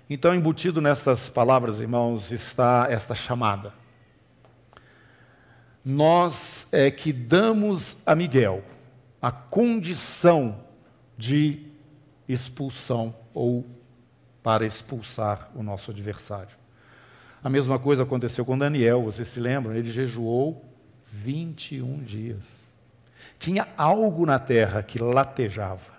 Então, 0.08 0.34
embutido 0.34 0.80
nestas 0.80 1.28
palavras, 1.30 1.80
irmãos, 1.80 2.30
está 2.30 2.86
esta 2.90 3.14
chamada. 3.14 3.72
Nós 5.84 6.66
é 6.72 6.90
que 6.90 7.12
damos 7.12 7.96
a 8.06 8.14
Miguel 8.14 8.62
a 9.20 9.30
condição 9.30 10.60
de 11.16 11.62
expulsão 12.28 13.14
ou 13.32 13.64
para 14.42 14.66
expulsar 14.66 15.50
o 15.54 15.62
nosso 15.62 15.90
adversário. 15.90 16.54
A 17.42 17.48
mesma 17.48 17.78
coisa 17.78 18.02
aconteceu 18.02 18.44
com 18.44 18.58
Daniel, 18.58 19.02
vocês 19.02 19.28
se 19.28 19.40
lembram? 19.40 19.74
Ele 19.74 19.90
jejuou 19.90 20.62
21 21.10 22.02
dias. 22.02 22.64
Tinha 23.38 23.66
algo 23.78 24.26
na 24.26 24.38
terra 24.38 24.82
que 24.82 24.98
latejava, 24.98 25.92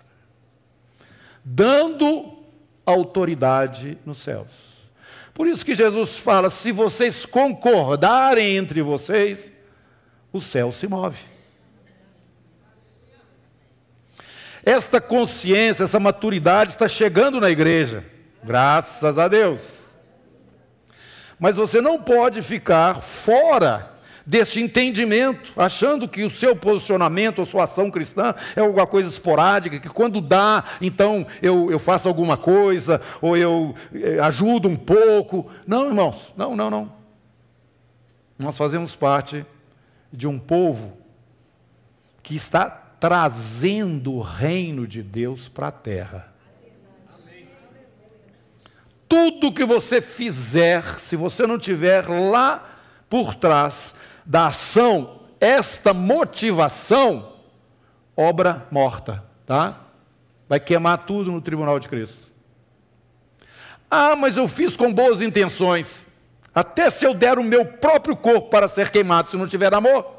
dando 1.43 2.43
autoridade 2.85 3.97
nos 4.05 4.19
céus. 4.19 4.75
Por 5.33 5.47
isso 5.47 5.65
que 5.65 5.73
Jesus 5.73 6.19
fala: 6.19 6.51
se 6.51 6.71
vocês 6.71 7.25
concordarem 7.25 8.55
entre 8.55 8.83
vocês, 8.83 9.51
o 10.37 10.41
céu 10.41 10.71
se 10.71 10.87
move. 10.87 11.17
Esta 14.63 14.99
consciência, 14.99 15.83
essa 15.83 15.99
maturidade 15.99 16.71
está 16.71 16.87
chegando 16.87 17.39
na 17.39 17.51
igreja, 17.51 18.03
graças 18.43 19.17
a 19.19 19.27
Deus. 19.27 19.61
Mas 21.39 21.57
você 21.57 21.79
não 21.81 22.01
pode 22.01 22.41
ficar 22.41 23.01
fora 23.01 23.91
deste 24.25 24.59
entendimento, 24.59 25.53
achando 25.55 26.07
que 26.07 26.23
o 26.23 26.31
seu 26.31 26.55
posicionamento 26.55 27.39
ou 27.39 27.45
sua 27.45 27.65
ação 27.65 27.91
cristã 27.91 28.33
é 28.55 28.61
alguma 28.61 28.87
coisa 28.87 29.07
esporádica, 29.07 29.79
que 29.79 29.87
quando 29.87 30.19
dá, 30.19 30.63
então 30.81 31.27
eu, 31.43 31.69
eu 31.69 31.77
faço 31.77 32.07
alguma 32.07 32.35
coisa, 32.35 32.99
ou 33.21 33.37
eu 33.37 33.75
eh, 33.93 34.17
ajudo 34.19 34.67
um 34.67 34.75
pouco. 34.75 35.47
Não, 35.67 35.85
irmãos, 35.85 36.33
não, 36.35 36.55
não, 36.55 36.71
não. 36.71 36.91
Nós 38.39 38.57
fazemos 38.57 38.95
parte 38.95 39.45
de 40.15 40.27
um 40.27 40.39
povo 40.39 40.97
que 42.23 42.35
está 42.35 42.69
trazendo 42.69 44.13
o 44.13 44.21
reino 44.21 44.87
de 44.87 45.03
Deus 45.03 45.47
para 45.47 45.67
a 45.67 45.71
terra. 45.71 46.33
Tudo 49.07 49.53
que 49.53 49.63
você 49.63 50.01
fizer, 50.01 50.99
se 50.99 51.15
você 51.15 51.45
não 51.45 51.59
tiver 51.59 52.07
lá 52.09 52.79
por 53.09 53.35
trás 53.35 53.93
da 54.25 54.47
ação, 54.47 55.21
esta 55.39 55.93
motivação, 55.93 57.33
obra 58.17 58.65
morta, 58.71 59.23
tá? 59.45 59.81
Vai 60.47 60.59
queimar 60.59 61.05
tudo 61.05 61.31
no 61.31 61.41
tribunal 61.41 61.79
de 61.79 61.87
Cristo. 61.87 62.33
Ah, 63.89 64.15
mas 64.15 64.37
eu 64.37 64.47
fiz 64.47 64.75
com 64.75 64.93
boas 64.93 65.21
intenções. 65.21 66.04
Até 66.55 66.89
se 66.89 67.05
eu 67.05 67.13
der 67.13 67.37
o 67.37 67.43
meu 67.43 67.65
próprio 67.65 68.15
corpo 68.15 68.49
para 68.49 68.69
ser 68.69 68.89
queimado, 68.89 69.29
se 69.29 69.35
não 69.35 69.45
tiver 69.45 69.73
amor. 69.73 70.09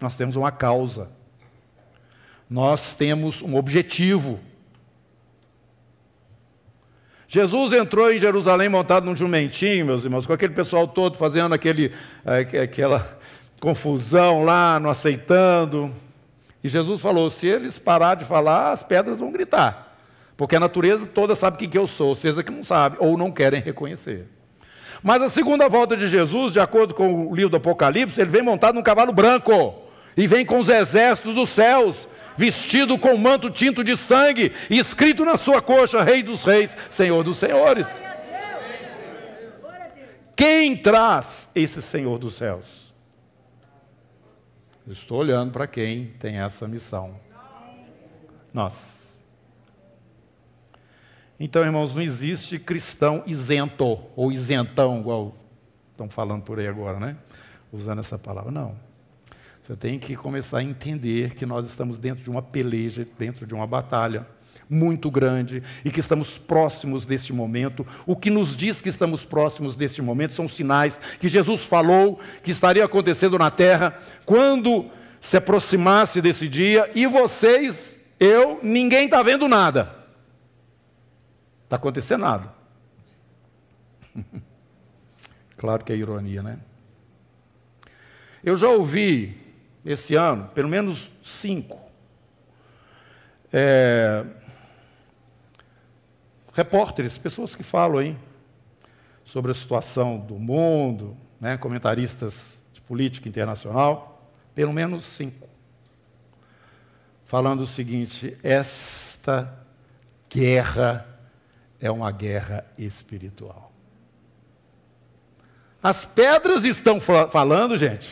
Nós 0.00 0.16
temos 0.16 0.36
uma 0.36 0.50
causa. 0.50 1.10
Nós 2.48 2.94
temos 2.94 3.42
um 3.42 3.56
objetivo. 3.56 4.40
Jesus 7.28 7.72
entrou 7.72 8.10
em 8.10 8.18
Jerusalém 8.18 8.70
montado 8.70 9.04
num 9.04 9.14
jumentinho, 9.14 9.84
meus 9.84 10.02
irmãos, 10.02 10.26
com 10.26 10.32
aquele 10.32 10.54
pessoal 10.54 10.88
todo 10.88 11.18
fazendo 11.18 11.54
aquele, 11.54 11.92
é, 12.24 12.62
aquela 12.62 13.18
confusão 13.60 14.42
lá, 14.42 14.80
não 14.80 14.88
aceitando. 14.88 15.94
E 16.64 16.68
Jesus 16.70 17.02
falou: 17.02 17.28
se 17.28 17.46
eles 17.46 17.78
parar 17.78 18.14
de 18.14 18.24
falar, 18.24 18.72
as 18.72 18.82
pedras 18.82 19.20
vão 19.20 19.30
gritar. 19.30 19.89
Porque 20.40 20.56
a 20.56 20.60
natureza 20.60 21.04
toda 21.04 21.36
sabe 21.36 21.62
o 21.62 21.68
que 21.68 21.76
eu 21.76 21.86
sou, 21.86 22.14
vocês 22.14 22.38
é 22.38 22.42
que 22.42 22.50
não 22.50 22.64
sabem, 22.64 22.98
ou 22.98 23.18
não 23.18 23.30
querem 23.30 23.60
reconhecer. 23.60 24.26
Mas 25.02 25.20
a 25.20 25.28
segunda 25.28 25.68
volta 25.68 25.94
de 25.94 26.08
Jesus, 26.08 26.50
de 26.50 26.58
acordo 26.58 26.94
com 26.94 27.28
o 27.28 27.34
livro 27.34 27.50
do 27.50 27.58
Apocalipse, 27.58 28.18
ele 28.18 28.30
vem 28.30 28.40
montado 28.40 28.74
num 28.74 28.82
cavalo 28.82 29.12
branco 29.12 29.82
e 30.16 30.26
vem 30.26 30.46
com 30.46 30.58
os 30.58 30.70
exércitos 30.70 31.34
dos 31.34 31.50
céus, 31.50 32.08
vestido 32.38 32.96
com 32.96 33.18
manto 33.18 33.50
tinto 33.50 33.84
de 33.84 33.98
sangue, 33.98 34.50
e 34.70 34.78
escrito 34.78 35.26
na 35.26 35.36
sua 35.36 35.60
coxa: 35.60 36.02
Rei 36.02 36.22
dos 36.22 36.42
Reis, 36.42 36.74
Senhor 36.90 37.22
dos 37.22 37.36
Senhores. 37.36 37.86
Quem 40.34 40.74
traz 40.74 41.50
esse 41.54 41.82
Senhor 41.82 42.18
dos 42.18 42.36
céus? 42.36 42.94
Eu 44.86 44.94
estou 44.94 45.18
olhando 45.18 45.52
para 45.52 45.66
quem 45.66 46.14
tem 46.18 46.40
essa 46.40 46.66
missão. 46.66 47.20
Nós. 48.54 48.99
Então, 51.42 51.64
irmãos, 51.64 51.94
não 51.94 52.02
existe 52.02 52.58
cristão 52.58 53.22
isento 53.26 53.98
ou 54.14 54.30
isentão, 54.30 55.00
igual 55.00 55.34
estão 55.90 56.06
falando 56.06 56.42
por 56.42 56.58
aí 56.58 56.68
agora, 56.68 57.00
né? 57.00 57.16
Usando 57.72 58.00
essa 58.00 58.18
palavra. 58.18 58.50
Não. 58.50 58.76
Você 59.62 59.74
tem 59.74 59.98
que 59.98 60.14
começar 60.14 60.58
a 60.58 60.62
entender 60.62 61.32
que 61.34 61.46
nós 61.46 61.66
estamos 61.66 61.96
dentro 61.96 62.22
de 62.22 62.28
uma 62.28 62.42
peleja, 62.42 63.08
dentro 63.18 63.46
de 63.46 63.54
uma 63.54 63.66
batalha 63.66 64.26
muito 64.68 65.10
grande 65.10 65.62
e 65.82 65.90
que 65.90 66.00
estamos 66.00 66.36
próximos 66.36 67.06
deste 67.06 67.32
momento. 67.32 67.86
O 68.06 68.14
que 68.14 68.28
nos 68.28 68.54
diz 68.54 68.82
que 68.82 68.90
estamos 68.90 69.24
próximos 69.24 69.74
deste 69.74 70.02
momento 70.02 70.34
são 70.34 70.46
sinais 70.46 71.00
que 71.18 71.28
Jesus 71.28 71.62
falou 71.62 72.20
que 72.42 72.50
estaria 72.50 72.84
acontecendo 72.84 73.38
na 73.38 73.50
terra 73.50 73.96
quando 74.26 74.90
se 75.18 75.38
aproximasse 75.38 76.20
desse 76.20 76.48
dia 76.48 76.90
e 76.94 77.06
vocês, 77.06 77.98
eu, 78.18 78.60
ninguém 78.62 79.06
está 79.06 79.22
vendo 79.22 79.48
nada. 79.48 79.99
Está 81.70 81.76
acontecendo 81.76 82.22
nada. 82.22 82.52
claro 85.56 85.84
que 85.84 85.92
é 85.92 85.96
ironia, 85.96 86.42
né? 86.42 86.58
Eu 88.42 88.56
já 88.56 88.68
ouvi 88.68 89.40
esse 89.84 90.16
ano, 90.16 90.48
pelo 90.48 90.68
menos 90.68 91.12
cinco, 91.22 91.78
é, 93.52 94.26
repórteres, 96.52 97.16
pessoas 97.16 97.54
que 97.54 97.62
falam 97.62 97.98
aí 97.98 98.16
sobre 99.22 99.52
a 99.52 99.54
situação 99.54 100.18
do 100.18 100.40
mundo, 100.40 101.16
né, 101.40 101.56
comentaristas 101.56 102.58
de 102.72 102.80
política 102.80 103.28
internacional, 103.28 104.28
pelo 104.56 104.72
menos 104.72 105.04
cinco, 105.04 105.48
falando 107.26 107.60
o 107.60 107.66
seguinte: 107.68 108.36
esta 108.42 109.56
guerra 110.28 111.09
é 111.80 111.90
uma 111.90 112.12
guerra 112.12 112.64
espiritual. 112.78 113.72
As 115.82 116.04
pedras 116.04 116.64
estão 116.64 117.00
falando, 117.00 117.78
gente. 117.78 118.10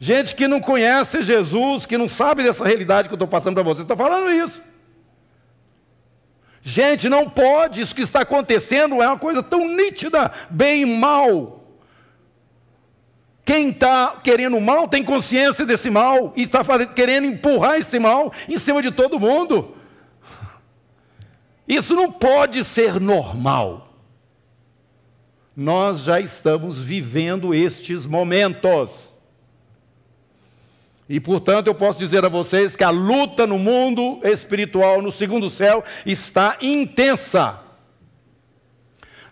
Gente 0.00 0.34
que 0.34 0.48
não 0.48 0.60
conhece 0.60 1.22
Jesus, 1.22 1.84
que 1.84 1.98
não 1.98 2.08
sabe 2.08 2.42
dessa 2.42 2.64
realidade 2.64 3.08
que 3.08 3.14
eu 3.14 3.16
estou 3.16 3.28
passando 3.28 3.54
para 3.54 3.62
vocês, 3.64 3.82
está 3.82 3.96
falando 3.96 4.30
isso. 4.30 4.62
Gente, 6.62 7.08
não 7.08 7.28
pode, 7.28 7.80
isso 7.80 7.94
que 7.94 8.02
está 8.02 8.20
acontecendo 8.20 9.02
é 9.02 9.06
uma 9.06 9.18
coisa 9.18 9.42
tão 9.42 9.66
nítida, 9.68 10.30
bem 10.50 10.82
e 10.82 10.86
mal. 10.86 11.64
Quem 13.44 13.70
está 13.70 14.18
querendo 14.22 14.60
mal 14.60 14.86
tem 14.86 15.02
consciência 15.02 15.64
desse 15.64 15.90
mal 15.90 16.32
e 16.36 16.42
está 16.42 16.60
querendo 16.86 17.26
empurrar 17.26 17.76
esse 17.76 17.98
mal 17.98 18.32
em 18.46 18.58
cima 18.58 18.82
de 18.82 18.90
todo 18.90 19.18
mundo. 19.18 19.74
Isso 21.68 21.94
não 21.94 22.10
pode 22.10 22.64
ser 22.64 22.98
normal. 22.98 23.92
Nós 25.54 26.00
já 26.00 26.18
estamos 26.18 26.78
vivendo 26.78 27.54
estes 27.54 28.06
momentos. 28.06 28.90
E, 31.06 31.20
portanto, 31.20 31.66
eu 31.66 31.74
posso 31.74 31.98
dizer 31.98 32.24
a 32.24 32.28
vocês 32.28 32.74
que 32.74 32.84
a 32.84 32.90
luta 32.90 33.46
no 33.46 33.58
mundo 33.58 34.20
espiritual, 34.24 35.02
no 35.02 35.12
segundo 35.12 35.50
céu, 35.50 35.84
está 36.06 36.56
intensa. 36.62 37.60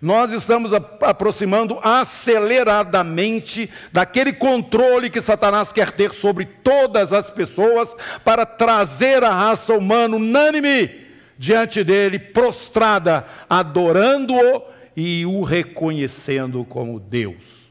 Nós 0.01 0.31
estamos 0.31 0.75
aproximando 0.75 1.79
aceleradamente 1.83 3.71
daquele 3.91 4.33
controle 4.35 5.09
que 5.09 5.23
Satanás 5.23 5.73
quer 5.73 5.91
ter 5.91 6.13
sobre 6.13 6.45
todas 6.45 7.15
as 7.15 7.31
pessoas 7.31 7.97
para 8.23 8.45
trazer 8.45 9.25
a 9.25 9.33
raça 9.33 9.73
humana 9.73 10.17
unânime 10.17 11.06
diante 11.39 11.85
dele, 11.85 12.19
prostrada, 12.19 13.25
adorando-o 13.49 14.63
e 14.97 15.27
o 15.27 15.43
reconhecendo 15.43 16.65
como 16.65 16.99
Deus. 16.99 17.67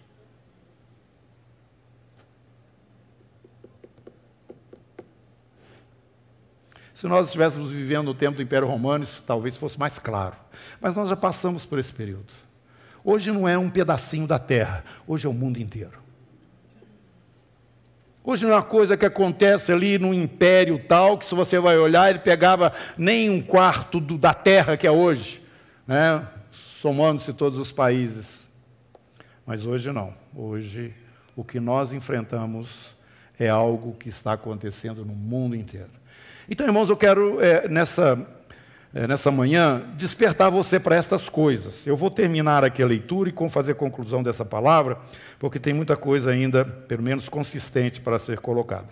Se 6.94 7.08
nós 7.08 7.26
estivéssemos 7.26 7.72
vivendo 7.72 8.06
no 8.06 8.14
tempo 8.14 8.38
do 8.38 8.42
Império 8.42 8.68
Romano, 8.68 9.04
isso 9.04 9.22
talvez 9.26 9.58
fosse 9.58 9.78
mais 9.78 10.00
claro. 10.00 10.36
Mas 10.80 10.96
nós 10.96 11.10
já 11.10 11.16
passamos 11.16 11.66
por 11.66 11.78
esse 11.78 11.92
período. 11.92 12.34
Hoje 13.04 13.32
não 13.32 13.48
é 13.48 13.58
um 13.58 13.70
pedacinho 13.70 14.26
da 14.26 14.40
terra, 14.40 14.84
hoje 15.06 15.28
é 15.28 15.30
o 15.30 15.34
mundo 15.34 15.60
inteiro. 15.60 16.05
Hoje 18.28 18.44
não 18.44 18.54
é 18.54 18.56
uma 18.56 18.64
coisa 18.64 18.98
que 18.98 19.06
acontece 19.06 19.72
ali 19.72 20.00
no 20.00 20.12
império 20.12 20.82
tal, 20.88 21.20
que 21.20 21.28
se 21.28 21.36
você 21.36 21.60
vai 21.60 21.78
olhar, 21.78 22.10
ele 22.10 22.18
pegava 22.18 22.74
nem 22.98 23.30
um 23.30 23.40
quarto 23.40 24.00
do, 24.00 24.18
da 24.18 24.34
terra 24.34 24.76
que 24.76 24.88
é 24.88 24.92
hoje, 24.92 25.44
né? 25.86 26.28
somando-se 26.52 27.32
todos 27.34 27.60
os 27.60 27.72
países. 27.72 28.50
Mas 29.46 29.64
hoje 29.64 29.92
não. 29.92 30.12
Hoje 30.36 30.92
o 31.36 31.44
que 31.44 31.60
nós 31.60 31.94
enfrentamos 31.94 32.96
é 33.38 33.48
algo 33.48 33.94
que 33.94 34.10
está 34.10 34.34
acontecendo 34.34 35.06
no 35.06 35.14
mundo 35.14 35.56
inteiro. 35.56 35.92
Então, 36.50 36.66
irmãos, 36.66 36.90
eu 36.90 36.98
quero, 36.98 37.40
é, 37.40 37.68
nessa 37.70 38.26
é, 38.96 39.06
nessa 39.06 39.30
manhã, 39.30 39.84
despertar 39.98 40.50
você 40.50 40.80
para 40.80 40.96
estas 40.96 41.28
coisas. 41.28 41.86
Eu 41.86 41.98
vou 41.98 42.10
terminar 42.10 42.64
aqui 42.64 42.82
a 42.82 42.86
leitura 42.86 43.28
e 43.28 43.34
com 43.34 43.50
fazer 43.50 43.76
conclusão 43.76 44.24
dessa 44.24 44.46
palavra, 44.46 44.98
porque 45.38 45.60
tem 45.60 45.74
muita 45.74 45.98
coisa 45.98 46.32
ainda, 46.32 46.64
pelo 46.64 47.04
menos 47.04 47.28
consistente, 47.28 48.00
para 48.00 48.18
ser 48.18 48.40
colocada. 48.40 48.88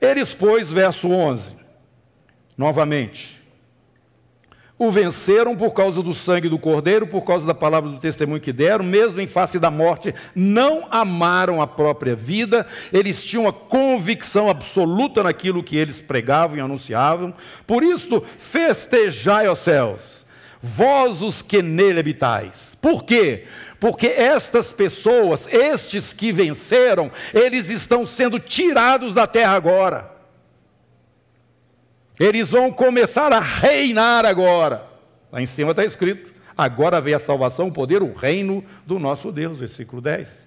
Eles, 0.00 0.34
pois, 0.34 0.72
verso 0.72 1.10
11, 1.10 1.54
novamente, 2.56 3.39
o 4.80 4.90
venceram 4.90 5.54
por 5.54 5.72
causa 5.72 6.02
do 6.02 6.14
sangue 6.14 6.48
do 6.48 6.58
Cordeiro, 6.58 7.06
por 7.06 7.20
causa 7.20 7.44
da 7.44 7.52
palavra 7.52 7.90
do 7.90 7.98
testemunho 7.98 8.40
que 8.40 8.50
deram, 8.50 8.82
mesmo 8.82 9.20
em 9.20 9.26
face 9.26 9.58
da 9.58 9.70
morte, 9.70 10.14
não 10.34 10.88
amaram 10.90 11.60
a 11.60 11.66
própria 11.66 12.16
vida, 12.16 12.66
eles 12.90 13.22
tinham 13.22 13.46
a 13.46 13.52
convicção 13.52 14.48
absoluta 14.48 15.22
naquilo 15.22 15.62
que 15.62 15.76
eles 15.76 16.00
pregavam 16.00 16.56
e 16.56 16.60
anunciavam. 16.62 17.34
Por 17.66 17.82
isto, 17.82 18.24
festejai 18.38 19.46
aos 19.46 19.58
céus, 19.58 20.24
vós 20.62 21.20
os 21.20 21.42
que 21.42 21.60
nele 21.60 22.00
habitais. 22.00 22.74
Por 22.80 23.04
quê? 23.04 23.44
Porque 23.78 24.06
estas 24.06 24.72
pessoas, 24.72 25.46
estes 25.52 26.14
que 26.14 26.32
venceram, 26.32 27.10
eles 27.34 27.68
estão 27.68 28.06
sendo 28.06 28.38
tirados 28.38 29.12
da 29.12 29.26
terra 29.26 29.52
agora. 29.52 30.19
Eles 32.20 32.50
vão 32.50 32.70
começar 32.70 33.32
a 33.32 33.40
reinar 33.40 34.26
agora. 34.26 34.86
Lá 35.32 35.40
em 35.40 35.46
cima 35.46 35.70
está 35.70 35.86
escrito: 35.86 36.30
agora 36.54 37.00
vem 37.00 37.14
a 37.14 37.18
salvação, 37.18 37.68
o 37.68 37.72
poder, 37.72 38.02
o 38.02 38.12
reino 38.12 38.62
do 38.86 38.98
nosso 38.98 39.32
Deus, 39.32 39.58
versículo 39.58 40.02
10. 40.02 40.46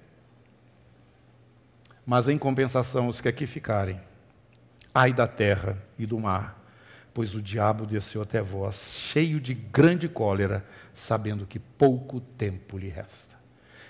Mas 2.06 2.30
em 2.30 2.38
compensação, 2.38 3.08
os 3.08 3.20
que 3.20 3.28
aqui 3.28 3.48
ficarem, 3.48 4.00
ai 4.94 5.12
da 5.12 5.26
terra 5.26 5.82
e 5.98 6.06
do 6.06 6.20
mar, 6.20 6.62
pois 7.12 7.34
o 7.34 7.42
diabo 7.42 7.88
desceu 7.88 8.22
até 8.22 8.40
vós, 8.40 8.94
cheio 8.94 9.40
de 9.40 9.56
grande 9.56 10.08
cólera, 10.08 10.64
sabendo 10.94 11.48
que 11.48 11.58
pouco 11.58 12.20
tempo 12.20 12.78
lhe 12.78 12.90
resta. 12.90 13.34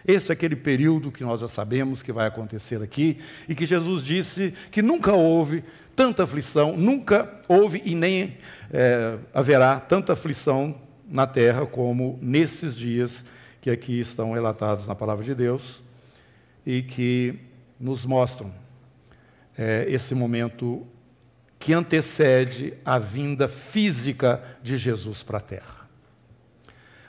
Esse 0.06 0.32
é 0.32 0.34
aquele 0.34 0.56
período 0.56 1.12
que 1.12 1.24
nós 1.24 1.40
já 1.42 1.48
sabemos 1.48 2.02
que 2.02 2.12
vai 2.12 2.28
acontecer 2.28 2.82
aqui 2.82 3.20
e 3.48 3.56
que 3.56 3.66
Jesus 3.66 4.04
disse 4.04 4.54
que 4.70 4.82
nunca 4.82 5.14
houve 5.14 5.64
tanta 5.96 6.24
aflição, 6.24 6.76
nunca 6.78 7.32
houve 7.48 7.82
e 7.86 7.96
nem 7.96 8.38
é, 8.72 9.18
haverá 9.34 9.80
tanta 9.80 10.14
aflição 10.14 10.76
na 11.08 11.28
terra 11.28 11.66
como 11.66 12.18
nesses 12.22 12.76
dias 12.76 13.24
que 13.62 13.70
aqui 13.70 14.00
estão 14.00 14.34
relatados 14.34 14.88
na 14.88 14.96
palavra 14.96 15.24
de 15.24 15.36
Deus 15.36 15.82
e 16.66 16.82
que 16.82 17.40
nos 17.80 18.06
mostram 18.06 18.52
é, 19.58 19.86
esse 19.88 20.16
momento 20.16 20.86
que 21.60 21.74
antecede 21.74 22.74
a 22.84 23.00
vinda 23.00 23.48
física 23.48 24.44
de 24.62 24.78
Jesus 24.78 25.24
para 25.24 25.38
a 25.38 25.42
terra. 25.42 25.83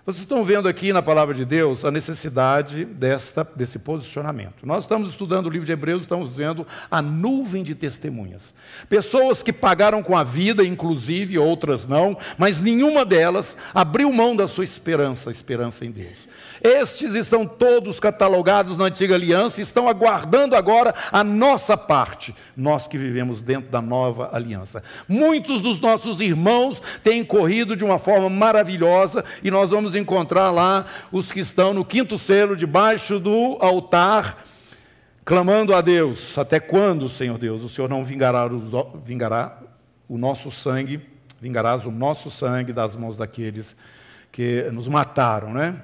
Vocês 0.07 0.21
estão 0.25 0.45
vendo 0.45 0.69
aqui 0.69 0.93
na 0.93 1.01
palavra 1.01 1.33
de 1.33 1.47
Deus 1.47 1.83
a 1.83 1.91
necessidade 1.91 2.85
desta, 2.85 3.43
desse 3.57 3.79
posicionamento. 3.79 4.67
Nós 4.67 4.85
estamos 4.85 5.09
estudando 5.09 5.47
o 5.47 5.49
livro 5.49 5.65
de 5.65 5.73
Hebreus, 5.73 6.03
estamos 6.03 6.37
vendo 6.37 6.67
a 6.91 7.01
nuvem 7.01 7.63
de 7.63 7.75
testemunhas. 7.75 8.53
Pessoas 8.87 9.43
que 9.43 9.51
pagaram 9.51 10.03
com 10.03 10.15
a 10.15 10.23
vida, 10.23 10.63
inclusive, 10.63 11.39
outras 11.39 11.87
não, 11.87 12.19
mas 12.37 12.61
nenhuma 12.61 13.03
delas 13.03 13.57
abriu 13.73 14.13
mão 14.13 14.37
da 14.37 14.47
sua 14.47 14.65
esperança, 14.65 15.31
esperança 15.31 15.87
em 15.87 15.91
Deus. 15.91 16.29
Estes 16.63 17.15
estão 17.15 17.47
todos 17.47 17.99
catalogados 17.99 18.77
na 18.77 18.85
antiga 18.85 19.15
aliança 19.15 19.61
e 19.61 19.63
estão 19.63 19.89
aguardando 19.89 20.55
agora 20.55 20.95
a 21.11 21.25
nossa 21.25 21.79
parte, 21.79 22.35
nós 22.55 22.87
que 22.87 22.99
vivemos 22.99 23.41
dentro 23.41 23.71
da 23.71 23.81
nova 23.81 24.29
aliança. 24.33 24.83
Muitos 25.09 25.63
dos 25.63 25.81
nossos 25.81 26.21
irmãos 26.21 26.83
têm 27.03 27.25
corrido 27.25 27.75
de 27.75 27.85
uma 27.85 27.99
forma 27.99 28.29
maravilhosa 28.29 29.25
e 29.43 29.51
nós 29.51 29.71
vamos 29.71 29.94
encontrar 29.95 30.51
lá 30.51 30.87
os 31.11 31.31
que 31.31 31.41
estão 31.41 31.73
no 31.75 31.85
quinto 31.85 32.19
selo, 32.19 32.57
debaixo 32.57 33.19
do 33.19 33.57
altar, 33.61 34.45
clamando 35.25 35.75
a 35.75 35.81
Deus: 35.81 36.37
Até 36.39 36.61
quando, 36.61 37.09
Senhor 37.09 37.39
Deus, 37.39 37.63
o 37.63 37.69
Senhor 37.69 37.89
não 37.89 38.05
vingará 38.05 38.47
o, 38.47 39.03
vingará 39.05 39.59
o 40.09 40.19
nosso 40.19 40.51
sangue, 40.51 41.01
vingarás 41.41 41.87
o 41.87 41.91
nosso 41.91 42.31
sangue 42.31 42.73
das 42.73 42.95
mãos 42.95 43.17
daqueles 43.17 43.77
que 44.31 44.63
nos 44.73 44.89
mataram, 44.89 45.53
né? 45.53 45.81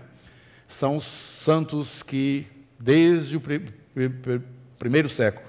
são 0.70 0.96
os 0.96 1.04
santos 1.04 2.02
que, 2.02 2.46
desde 2.78 3.36
o 3.36 3.42
primeiro 4.78 5.08
século, 5.08 5.46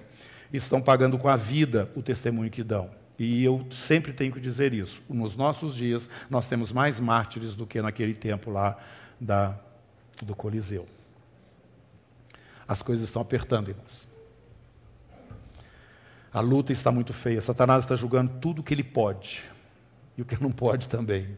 estão 0.51 0.81
pagando 0.81 1.17
com 1.17 1.29
a 1.29 1.35
vida 1.35 1.89
o 1.95 2.01
testemunho 2.01 2.49
que 2.49 2.63
dão. 2.63 2.89
E 3.17 3.43
eu 3.43 3.65
sempre 3.71 4.13
tenho 4.13 4.31
que 4.31 4.39
dizer 4.39 4.73
isso. 4.73 5.01
Nos 5.09 5.35
nossos 5.35 5.75
dias, 5.75 6.09
nós 6.29 6.47
temos 6.47 6.71
mais 6.71 6.99
mártires 6.99 7.53
do 7.53 7.67
que 7.67 7.81
naquele 7.81 8.13
tempo 8.13 8.49
lá 8.49 8.77
da, 9.19 9.57
do 10.21 10.35
Coliseu. 10.35 10.87
As 12.67 12.81
coisas 12.81 13.05
estão 13.05 13.21
apertando, 13.21 13.69
irmãos. 13.69 14.07
A 16.33 16.39
luta 16.39 16.71
está 16.71 16.91
muito 16.91 17.13
feia. 17.13 17.41
Satanás 17.41 17.83
está 17.83 17.95
julgando 17.95 18.39
tudo 18.39 18.59
o 18.59 18.63
que 18.63 18.73
ele 18.73 18.83
pode 18.83 19.43
e 20.17 20.21
o 20.21 20.25
que 20.25 20.41
não 20.41 20.51
pode 20.51 20.87
também 20.87 21.37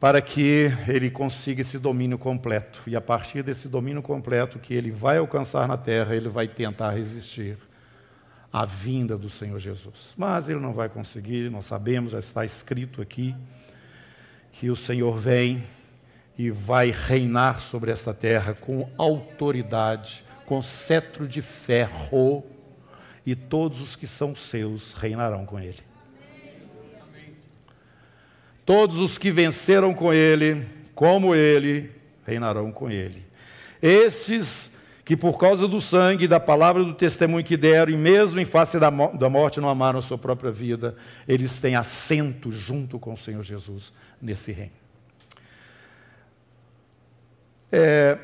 para 0.00 0.20
que 0.22 0.70
ele 0.86 1.10
consiga 1.10 1.62
esse 1.62 1.78
domínio 1.78 2.18
completo. 2.18 2.82
E 2.86 2.94
a 2.94 3.00
partir 3.00 3.42
desse 3.42 3.68
domínio 3.68 4.00
completo 4.00 4.58
que 4.58 4.72
ele 4.72 4.90
vai 4.90 5.18
alcançar 5.18 5.66
na 5.66 5.76
terra, 5.76 6.14
ele 6.14 6.28
vai 6.28 6.46
tentar 6.46 6.90
resistir 6.90 7.58
à 8.52 8.64
vinda 8.64 9.16
do 9.16 9.28
Senhor 9.28 9.58
Jesus. 9.58 10.14
Mas 10.16 10.48
ele 10.48 10.60
não 10.60 10.72
vai 10.72 10.88
conseguir, 10.88 11.50
nós 11.50 11.66
sabemos, 11.66 12.12
já 12.12 12.18
está 12.18 12.44
escrito 12.44 13.02
aqui, 13.02 13.34
que 14.52 14.70
o 14.70 14.76
Senhor 14.76 15.18
vem 15.18 15.62
e 16.36 16.50
vai 16.50 16.90
reinar 16.90 17.60
sobre 17.60 17.90
esta 17.90 18.14
terra 18.14 18.54
com 18.54 18.88
autoridade, 18.96 20.24
com 20.46 20.62
cetro 20.62 21.26
de 21.26 21.42
ferro, 21.42 22.44
e 23.26 23.34
todos 23.34 23.82
os 23.82 23.96
que 23.96 24.06
são 24.06 24.34
seus 24.34 24.92
reinarão 24.94 25.44
com 25.44 25.58
ele. 25.58 25.86
Todos 28.64 28.98
os 28.98 29.18
que 29.18 29.30
venceram 29.30 29.92
com 29.94 30.12
ele, 30.12 30.66
como 30.94 31.34
ele, 31.34 31.90
reinarão 32.26 32.70
com 32.70 32.90
ele. 32.90 33.24
Esses 33.82 34.70
que 35.08 35.16
por 35.16 35.38
causa 35.38 35.66
do 35.66 35.80
sangue 35.80 36.26
e 36.26 36.28
da 36.28 36.38
palavra 36.38 36.84
do 36.84 36.92
testemunho 36.92 37.42
que 37.42 37.56
deram, 37.56 37.90
e 37.90 37.96
mesmo 37.96 38.38
em 38.38 38.44
face 38.44 38.78
da, 38.78 38.90
morte 38.90 39.58
não 39.58 39.70
amaram 39.70 40.00
a 40.00 40.02
sua 40.02 40.18
própria 40.18 40.50
vida, 40.50 40.94
eles 41.26 41.58
têm 41.58 41.76
assento 41.76 42.52
junto 42.52 42.98
com 42.98 43.14
o 43.14 43.16
Senhor 43.16 43.42
Jesus 43.42 43.90
nesse 44.20 44.52
reino. 44.52 44.74
É, 47.72 48.18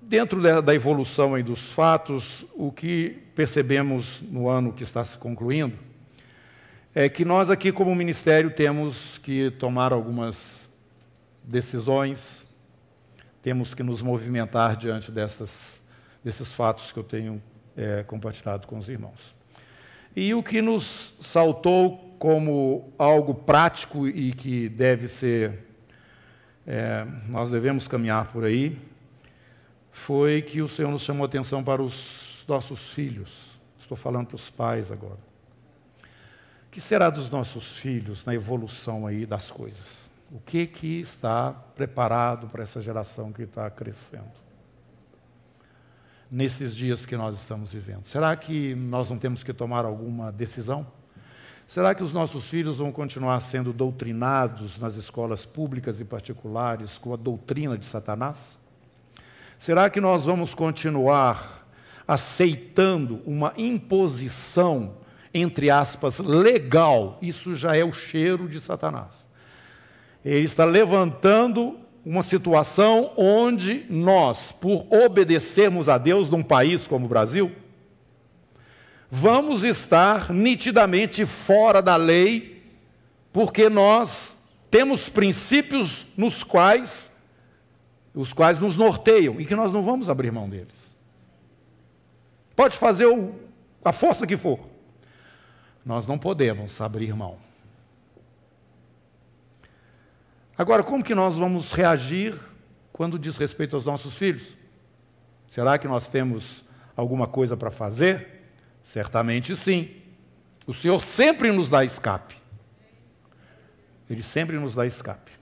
dentro 0.00 0.40
da, 0.40 0.60
da 0.60 0.72
evolução 0.72 1.42
dos 1.42 1.72
fatos, 1.72 2.44
o 2.54 2.70
que 2.70 3.24
percebemos 3.34 4.22
no 4.30 4.48
ano 4.48 4.72
que 4.72 4.84
está 4.84 5.04
se 5.04 5.18
concluindo, 5.18 5.76
é 6.94 7.08
que 7.08 7.24
nós 7.24 7.50
aqui, 7.50 7.72
como 7.72 7.92
ministério, 7.96 8.52
temos 8.52 9.18
que 9.18 9.50
tomar 9.50 9.92
algumas 9.92 10.70
decisões, 11.42 12.43
temos 13.44 13.74
que 13.74 13.82
nos 13.82 14.00
movimentar 14.00 14.74
diante 14.74 15.12
dessas, 15.12 15.80
desses 16.24 16.50
fatos 16.52 16.90
que 16.90 16.98
eu 16.98 17.04
tenho 17.04 17.40
é, 17.76 18.02
compartilhado 18.02 18.66
com 18.66 18.78
os 18.78 18.88
irmãos. 18.88 19.36
E 20.16 20.32
o 20.32 20.42
que 20.42 20.62
nos 20.62 21.14
saltou 21.20 22.16
como 22.18 22.92
algo 22.98 23.34
prático 23.34 24.08
e 24.08 24.32
que 24.32 24.68
deve 24.68 25.06
ser, 25.06 25.66
é, 26.66 27.06
nós 27.28 27.50
devemos 27.50 27.86
caminhar 27.86 28.32
por 28.32 28.44
aí, 28.44 28.80
foi 29.92 30.40
que 30.40 30.62
o 30.62 30.68
Senhor 30.68 30.90
nos 30.90 31.02
chamou 31.02 31.24
a 31.24 31.26
atenção 31.26 31.62
para 31.62 31.82
os 31.82 32.42
nossos 32.48 32.88
filhos. 32.88 33.60
Estou 33.78 33.96
falando 33.96 34.28
para 34.28 34.36
os 34.36 34.48
pais 34.48 34.90
agora 34.90 35.34
que 36.74 36.80
será 36.80 37.08
dos 37.08 37.30
nossos 37.30 37.70
filhos 37.70 38.24
na 38.24 38.34
evolução 38.34 39.06
aí 39.06 39.24
das 39.24 39.48
coisas? 39.48 40.03
O 40.34 40.40
que 40.40 40.66
que 40.66 41.00
está 41.00 41.52
preparado 41.52 42.48
para 42.48 42.64
essa 42.64 42.80
geração 42.80 43.32
que 43.32 43.42
está 43.42 43.70
crescendo? 43.70 44.32
Nesses 46.28 46.74
dias 46.74 47.06
que 47.06 47.16
nós 47.16 47.36
estamos 47.36 47.72
vivendo. 47.72 48.04
Será 48.08 48.34
que 48.34 48.74
nós 48.74 49.08
não 49.08 49.16
temos 49.16 49.44
que 49.44 49.52
tomar 49.52 49.84
alguma 49.84 50.32
decisão? 50.32 50.84
Será 51.68 51.94
que 51.94 52.02
os 52.02 52.12
nossos 52.12 52.48
filhos 52.48 52.78
vão 52.78 52.90
continuar 52.90 53.38
sendo 53.42 53.72
doutrinados 53.72 54.76
nas 54.76 54.96
escolas 54.96 55.46
públicas 55.46 56.00
e 56.00 56.04
particulares 56.04 56.98
com 56.98 57.14
a 57.14 57.16
doutrina 57.16 57.78
de 57.78 57.86
Satanás? 57.86 58.58
Será 59.56 59.88
que 59.88 60.00
nós 60.00 60.24
vamos 60.24 60.52
continuar 60.52 61.64
aceitando 62.08 63.22
uma 63.24 63.54
imposição 63.56 64.96
entre 65.36 65.68
aspas, 65.68 66.20
legal, 66.20 67.18
isso 67.20 67.56
já 67.56 67.76
é 67.76 67.82
o 67.82 67.92
cheiro 67.92 68.48
de 68.48 68.60
Satanás. 68.60 69.23
Ele 70.24 70.44
está 70.44 70.64
levantando 70.64 71.78
uma 72.04 72.22
situação 72.22 73.12
onde 73.16 73.84
nós, 73.88 74.52
por 74.52 74.86
obedecermos 74.90 75.88
a 75.88 75.98
Deus 75.98 76.30
num 76.30 76.42
país 76.42 76.86
como 76.86 77.06
o 77.06 77.08
Brasil, 77.08 77.52
vamos 79.10 79.62
estar 79.62 80.32
nitidamente 80.32 81.24
fora 81.24 81.82
da 81.82 81.96
lei, 81.96 82.62
porque 83.32 83.68
nós 83.68 84.36
temos 84.70 85.08
princípios 85.08 86.06
nos 86.16 86.42
quais 86.42 87.12
os 88.14 88.32
quais 88.32 88.60
nos 88.60 88.76
norteiam 88.76 89.40
e 89.40 89.44
que 89.44 89.56
nós 89.56 89.72
não 89.72 89.82
vamos 89.82 90.08
abrir 90.08 90.30
mão 90.30 90.48
deles. 90.48 90.94
Pode 92.54 92.78
fazer 92.78 93.06
o, 93.06 93.34
a 93.84 93.90
força 93.90 94.26
que 94.26 94.36
for. 94.36 94.60
Nós 95.84 96.06
não 96.06 96.16
podemos 96.16 96.80
abrir 96.80 97.14
mão. 97.14 97.36
Agora, 100.56 100.82
como 100.82 101.02
que 101.02 101.14
nós 101.14 101.36
vamos 101.36 101.72
reagir 101.72 102.38
quando 102.92 103.18
diz 103.18 103.36
respeito 103.36 103.74
aos 103.74 103.84
nossos 103.84 104.14
filhos? 104.14 104.42
Será 105.48 105.78
que 105.78 105.88
nós 105.88 106.06
temos 106.06 106.64
alguma 106.96 107.26
coisa 107.26 107.56
para 107.56 107.70
fazer? 107.70 108.42
Certamente 108.82 109.56
sim. 109.56 109.90
O 110.66 110.72
Senhor 110.72 111.02
sempre 111.02 111.50
nos 111.50 111.68
dá 111.68 111.84
escape. 111.84 112.36
Ele 114.08 114.22
sempre 114.22 114.58
nos 114.58 114.74
dá 114.74 114.86
escape. 114.86 115.32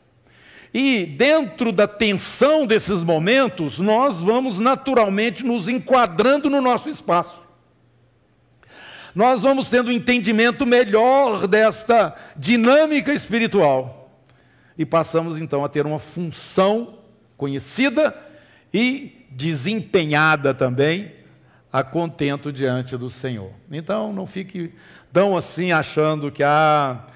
E 0.72 1.05
dentro 1.05 1.72
da 1.72 1.87
tensão 1.87 2.66
desses 2.66 3.05
momentos, 3.05 3.79
nós 3.79 4.22
vamos 4.22 4.59
naturalmente 4.59 5.44
nos 5.44 5.68
enquadrando 5.68 6.48
no 6.48 6.61
nosso 6.61 6.88
espaço 6.88 7.42
nós 9.14 9.42
vamos 9.42 9.68
tendo 9.68 9.88
um 9.88 9.92
entendimento 9.92 10.64
melhor 10.64 11.46
desta 11.46 12.14
dinâmica 12.37 13.12
espiritual. 13.12 14.01
E 14.76 14.85
passamos 14.85 15.40
então 15.40 15.64
a 15.64 15.68
ter 15.68 15.87
uma 15.87 15.98
função 15.98 16.98
conhecida 17.37 18.16
e 18.72 19.26
desempenhada 19.30 20.54
também 20.54 21.12
a 21.72 21.82
contento 21.82 22.52
diante 22.52 22.96
do 22.96 23.08
Senhor. 23.08 23.50
Então 23.70 24.12
não 24.12 24.26
fique 24.26 24.72
tão 25.12 25.37
assim 25.37 25.72
achando 25.72 26.30
que 26.30 26.42
ah, 26.42 27.06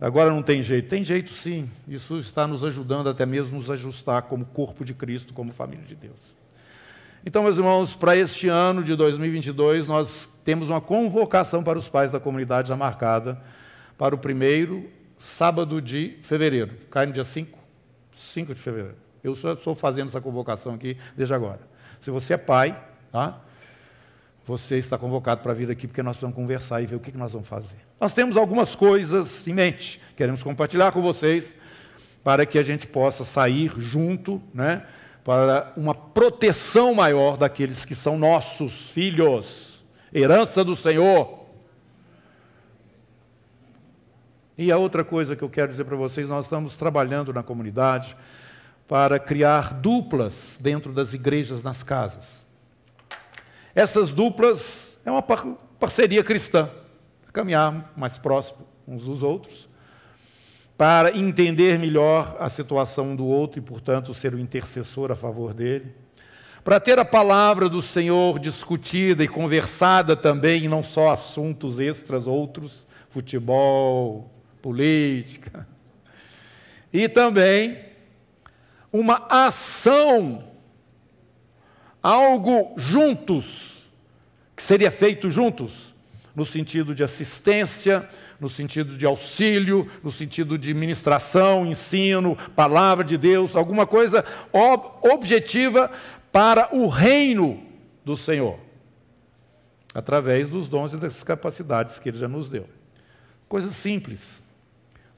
agora 0.00 0.30
não 0.30 0.42
tem 0.42 0.62
jeito. 0.62 0.88
Tem 0.88 1.02
jeito 1.02 1.32
sim. 1.32 1.68
Isso 1.88 2.18
está 2.18 2.46
nos 2.46 2.62
ajudando 2.62 3.08
até 3.08 3.24
mesmo 3.24 3.56
nos 3.56 3.70
ajustar 3.70 4.22
como 4.22 4.44
corpo 4.44 4.84
de 4.84 4.94
Cristo, 4.94 5.32
como 5.32 5.52
família 5.52 5.84
de 5.84 5.94
Deus. 5.94 6.32
Então, 7.24 7.44
meus 7.44 7.56
irmãos, 7.56 7.94
para 7.94 8.16
este 8.16 8.48
ano 8.48 8.82
de 8.82 8.96
2022, 8.96 9.86
nós 9.86 10.28
temos 10.44 10.68
uma 10.68 10.80
convocação 10.80 11.62
para 11.62 11.78
os 11.78 11.88
pais 11.88 12.10
da 12.10 12.18
comunidade 12.18 12.68
já 12.68 12.76
marcada 12.76 13.40
para 13.96 14.14
o 14.14 14.18
primeiro 14.18 14.90
sábado 15.22 15.80
de 15.80 16.18
fevereiro. 16.22 16.76
Cai 16.90 17.06
no 17.06 17.12
dia 17.12 17.24
5? 17.24 17.58
5 18.16 18.54
de 18.54 18.60
fevereiro. 18.60 18.96
Eu 19.22 19.36
só 19.36 19.52
estou 19.52 19.74
fazendo 19.74 20.08
essa 20.08 20.20
convocação 20.20 20.74
aqui 20.74 20.96
desde 21.16 21.32
agora. 21.32 21.60
Se 22.00 22.10
você 22.10 22.34
é 22.34 22.36
pai, 22.36 22.78
tá? 23.10 23.40
você 24.46 24.76
está 24.76 24.98
convocado 24.98 25.40
para 25.40 25.54
vir 25.54 25.70
aqui 25.70 25.86
porque 25.86 26.02
nós 26.02 26.16
vamos 26.16 26.34
conversar 26.34 26.82
e 26.82 26.86
ver 26.86 26.96
o 26.96 27.00
que 27.00 27.16
nós 27.16 27.32
vamos 27.32 27.46
fazer. 27.46 27.76
Nós 28.00 28.12
temos 28.12 28.36
algumas 28.36 28.74
coisas 28.74 29.46
em 29.46 29.54
mente, 29.54 30.00
queremos 30.16 30.42
compartilhar 30.42 30.90
com 30.90 31.00
vocês 31.00 31.54
para 32.24 32.44
que 32.44 32.58
a 32.58 32.62
gente 32.62 32.86
possa 32.86 33.24
sair 33.24 33.72
junto, 33.78 34.42
né, 34.52 34.84
para 35.24 35.72
uma 35.76 35.94
proteção 35.94 36.94
maior 36.94 37.36
daqueles 37.36 37.84
que 37.84 37.94
são 37.94 38.18
nossos 38.18 38.90
filhos, 38.90 39.84
herança 40.12 40.64
do 40.64 40.74
Senhor. 40.74 41.41
E 44.56 44.70
a 44.70 44.76
outra 44.76 45.02
coisa 45.02 45.34
que 45.34 45.42
eu 45.42 45.48
quero 45.48 45.70
dizer 45.70 45.84
para 45.84 45.96
vocês, 45.96 46.28
nós 46.28 46.44
estamos 46.44 46.76
trabalhando 46.76 47.32
na 47.32 47.42
comunidade 47.42 48.16
para 48.86 49.18
criar 49.18 49.74
duplas 49.74 50.58
dentro 50.60 50.92
das 50.92 51.14
igrejas 51.14 51.62
nas 51.62 51.82
casas. 51.82 52.46
Essas 53.74 54.10
duplas 54.10 54.98
é 55.04 55.10
uma 55.10 55.22
parceria 55.22 56.22
cristã, 56.22 56.68
caminhar 57.32 57.92
mais 57.96 58.18
próximo 58.18 58.66
uns 58.86 59.04
dos 59.04 59.22
outros, 59.22 59.68
para 60.76 61.16
entender 61.16 61.78
melhor 61.78 62.36
a 62.38 62.50
situação 62.50 63.16
do 63.16 63.24
outro 63.24 63.58
e, 63.58 63.62
portanto, 63.62 64.12
ser 64.12 64.34
o 64.34 64.38
intercessor 64.38 65.10
a 65.10 65.16
favor 65.16 65.54
dele, 65.54 65.94
para 66.62 66.78
ter 66.78 66.98
a 66.98 67.04
palavra 67.04 67.68
do 67.68 67.80
Senhor 67.80 68.38
discutida 68.38 69.24
e 69.24 69.28
conversada 69.28 70.14
também, 70.14 70.64
e 70.64 70.68
não 70.68 70.84
só 70.84 71.10
assuntos 71.10 71.78
extras 71.78 72.26
outros, 72.26 72.86
futebol, 73.08 74.31
política, 74.62 75.66
e 76.92 77.08
também 77.08 77.84
uma 78.92 79.26
ação 79.28 80.44
algo 82.02 82.74
juntos, 82.76 83.84
que 84.56 84.62
seria 84.62 84.90
feito 84.90 85.30
juntos, 85.30 85.94
no 86.34 86.44
sentido 86.44 86.94
de 86.94 87.02
assistência, 87.02 88.08
no 88.40 88.48
sentido 88.48 88.96
de 88.96 89.06
auxílio, 89.06 89.88
no 90.02 90.10
sentido 90.10 90.58
de 90.58 90.74
ministração, 90.74 91.66
ensino, 91.66 92.36
palavra 92.56 93.04
de 93.04 93.16
Deus, 93.16 93.54
alguma 93.54 93.86
coisa 93.86 94.24
ob 94.52 94.90
objetiva 95.02 95.90
para 96.32 96.74
o 96.74 96.88
reino 96.88 97.62
do 98.04 98.16
Senhor, 98.16 98.58
através 99.94 100.50
dos 100.50 100.66
dons 100.66 100.92
e 100.92 100.96
das 100.96 101.22
capacidades 101.22 101.98
que 101.98 102.08
Ele 102.08 102.18
já 102.18 102.26
nos 102.26 102.48
deu. 102.48 102.68
Coisa 103.48 103.70
simples. 103.70 104.42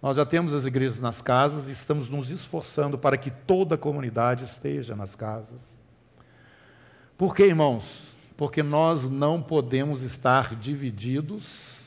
Nós 0.04 0.18
já 0.18 0.26
temos 0.26 0.52
as 0.52 0.66
igrejas 0.66 1.00
nas 1.00 1.22
casas 1.22 1.66
e 1.66 1.72
estamos 1.72 2.10
nos 2.10 2.28
esforçando 2.28 2.98
para 2.98 3.16
que 3.16 3.30
toda 3.30 3.76
a 3.76 3.78
comunidade 3.78 4.44
esteja 4.44 4.94
nas 4.94 5.16
casas. 5.16 5.58
Por 7.16 7.34
que, 7.34 7.42
irmãos? 7.42 8.08
Porque 8.36 8.62
nós 8.62 9.08
não 9.08 9.40
podemos 9.40 10.02
estar 10.02 10.56
divididos 10.56 11.78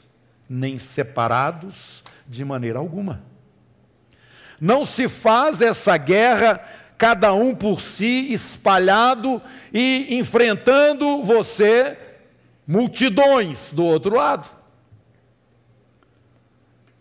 nem 0.49 0.79
separados 0.79 2.03
de 2.27 2.43
maneira 2.43 2.79
alguma. 2.79 3.21
Não 4.59 4.83
se 4.83 5.07
faz 5.07 5.61
essa 5.61 5.95
guerra 5.95 6.59
cada 6.97 7.35
um 7.35 7.53
por 7.53 7.79
si, 7.81 8.33
espalhado 8.33 9.39
e 9.71 10.17
enfrentando 10.17 11.23
você, 11.23 11.95
multidões 12.65 13.71
do 13.71 13.85
outro 13.85 14.15
lado. 14.15 14.56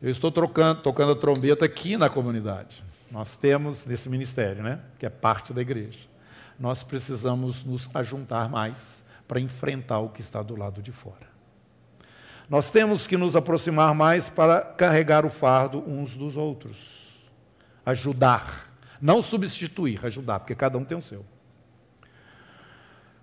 Eu 0.06 0.12
estou 0.12 0.30
trocando, 0.30 0.82
tocando 0.82 1.12
a 1.12 1.16
trombeta 1.16 1.64
aqui 1.64 1.96
na 1.96 2.08
comunidade. 2.08 2.82
Nós 3.10 3.36
temos 3.36 3.84
nesse 3.84 4.08
ministério, 4.08 4.62
né? 4.62 4.80
Que 4.98 5.06
é 5.06 5.10
parte 5.10 5.52
da 5.52 5.60
igreja 5.60 5.98
nós 6.58 6.82
precisamos 6.82 7.62
nos 7.64 7.88
ajuntar 7.94 8.48
mais 8.48 9.04
para 9.28 9.40
enfrentar 9.40 9.98
o 9.98 10.08
que 10.08 10.20
está 10.20 10.42
do 10.42 10.56
lado 10.56 10.82
de 10.82 10.92
fora. 10.92 11.26
Nós 12.48 12.70
temos 12.70 13.06
que 13.06 13.16
nos 13.16 13.34
aproximar 13.34 13.94
mais 13.94 14.30
para 14.30 14.60
carregar 14.60 15.26
o 15.26 15.30
fardo 15.30 15.82
uns 15.86 16.14
dos 16.14 16.36
outros. 16.36 17.26
Ajudar. 17.84 18.72
Não 19.00 19.20
substituir, 19.20 20.04
ajudar, 20.04 20.40
porque 20.40 20.54
cada 20.54 20.78
um 20.78 20.84
tem 20.84 20.96
o 20.96 21.02
seu. 21.02 21.24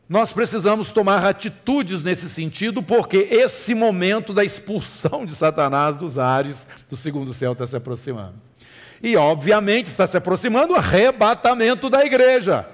Nós 0.08 0.34
precisamos 0.34 0.92
tomar 0.92 1.26
atitudes 1.26 2.02
nesse 2.02 2.30
sentido, 2.30 2.84
porque 2.84 3.18
esse 3.18 3.74
momento 3.74 4.34
da 4.34 4.44
expulsão 4.44 5.26
de 5.26 5.34
Satanás 5.34 5.96
dos 5.96 6.20
ares 6.20 6.68
do 6.90 6.98
segundo 6.98 7.34
céu 7.34 7.54
está 7.54 7.66
se 7.66 7.76
aproximando. 7.76 8.36
E, 9.02 9.16
obviamente, 9.16 9.88
está 9.88 10.06
se 10.06 10.18
aproximando 10.18 10.74
o 10.74 10.76
arrebatamento 10.76 11.90
da 11.90 12.06
igreja. 12.06 12.68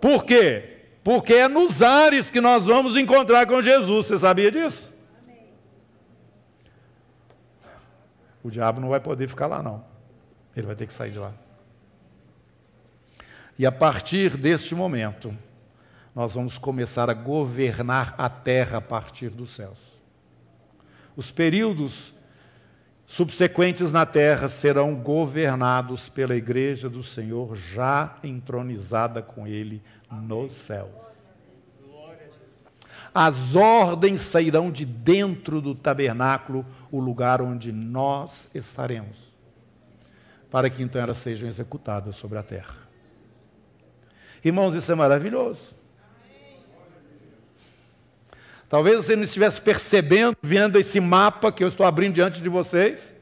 Por 0.00 0.24
quê? 0.24 0.78
Porque 1.02 1.34
é 1.34 1.48
nos 1.48 1.82
ares 1.82 2.30
que 2.30 2.40
nós 2.40 2.66
vamos 2.66 2.96
encontrar 2.96 3.46
com 3.46 3.60
Jesus. 3.60 4.06
Você 4.06 4.18
sabia 4.18 4.50
disso? 4.50 4.92
Amém. 5.24 5.38
O 8.42 8.50
diabo 8.50 8.80
não 8.80 8.88
vai 8.88 9.00
poder 9.00 9.28
ficar 9.28 9.46
lá, 9.46 9.62
não. 9.62 9.84
Ele 10.56 10.66
vai 10.66 10.76
ter 10.76 10.86
que 10.86 10.92
sair 10.92 11.10
de 11.10 11.18
lá. 11.18 11.32
E 13.58 13.66
a 13.66 13.72
partir 13.72 14.36
deste 14.36 14.74
momento, 14.74 15.34
nós 16.18 16.34
vamos 16.34 16.58
começar 16.58 17.08
a 17.08 17.14
governar 17.14 18.12
a 18.18 18.28
terra 18.28 18.78
a 18.78 18.80
partir 18.80 19.30
dos 19.30 19.54
céus. 19.54 20.02
Os 21.14 21.30
períodos 21.30 22.12
subsequentes 23.06 23.92
na 23.92 24.04
terra 24.04 24.48
serão 24.48 24.96
governados 24.96 26.08
pela 26.08 26.34
igreja 26.34 26.90
do 26.90 27.04
Senhor, 27.04 27.54
já 27.54 28.16
entronizada 28.24 29.22
com 29.22 29.46
ele 29.46 29.80
nos 30.10 30.54
céus. 30.54 30.90
As 33.14 33.54
ordens 33.54 34.20
sairão 34.22 34.72
de 34.72 34.84
dentro 34.84 35.60
do 35.60 35.72
tabernáculo, 35.72 36.66
o 36.90 36.98
lugar 36.98 37.40
onde 37.40 37.70
nós 37.70 38.48
estaremos, 38.52 39.16
para 40.50 40.68
que 40.68 40.82
então 40.82 41.00
elas 41.00 41.18
sejam 41.18 41.48
executadas 41.48 42.16
sobre 42.16 42.38
a 42.38 42.42
terra. 42.42 42.74
Irmãos, 44.44 44.74
isso 44.74 44.90
é 44.90 44.96
maravilhoso. 44.96 45.77
Talvez 48.68 48.98
você 48.98 49.16
não 49.16 49.22
estivesse 49.22 49.60
percebendo, 49.60 50.36
vendo 50.42 50.78
esse 50.78 51.00
mapa 51.00 51.50
que 51.50 51.64
eu 51.64 51.68
estou 51.68 51.86
abrindo 51.86 52.14
diante 52.14 52.42
de 52.42 52.48
vocês. 52.48 53.14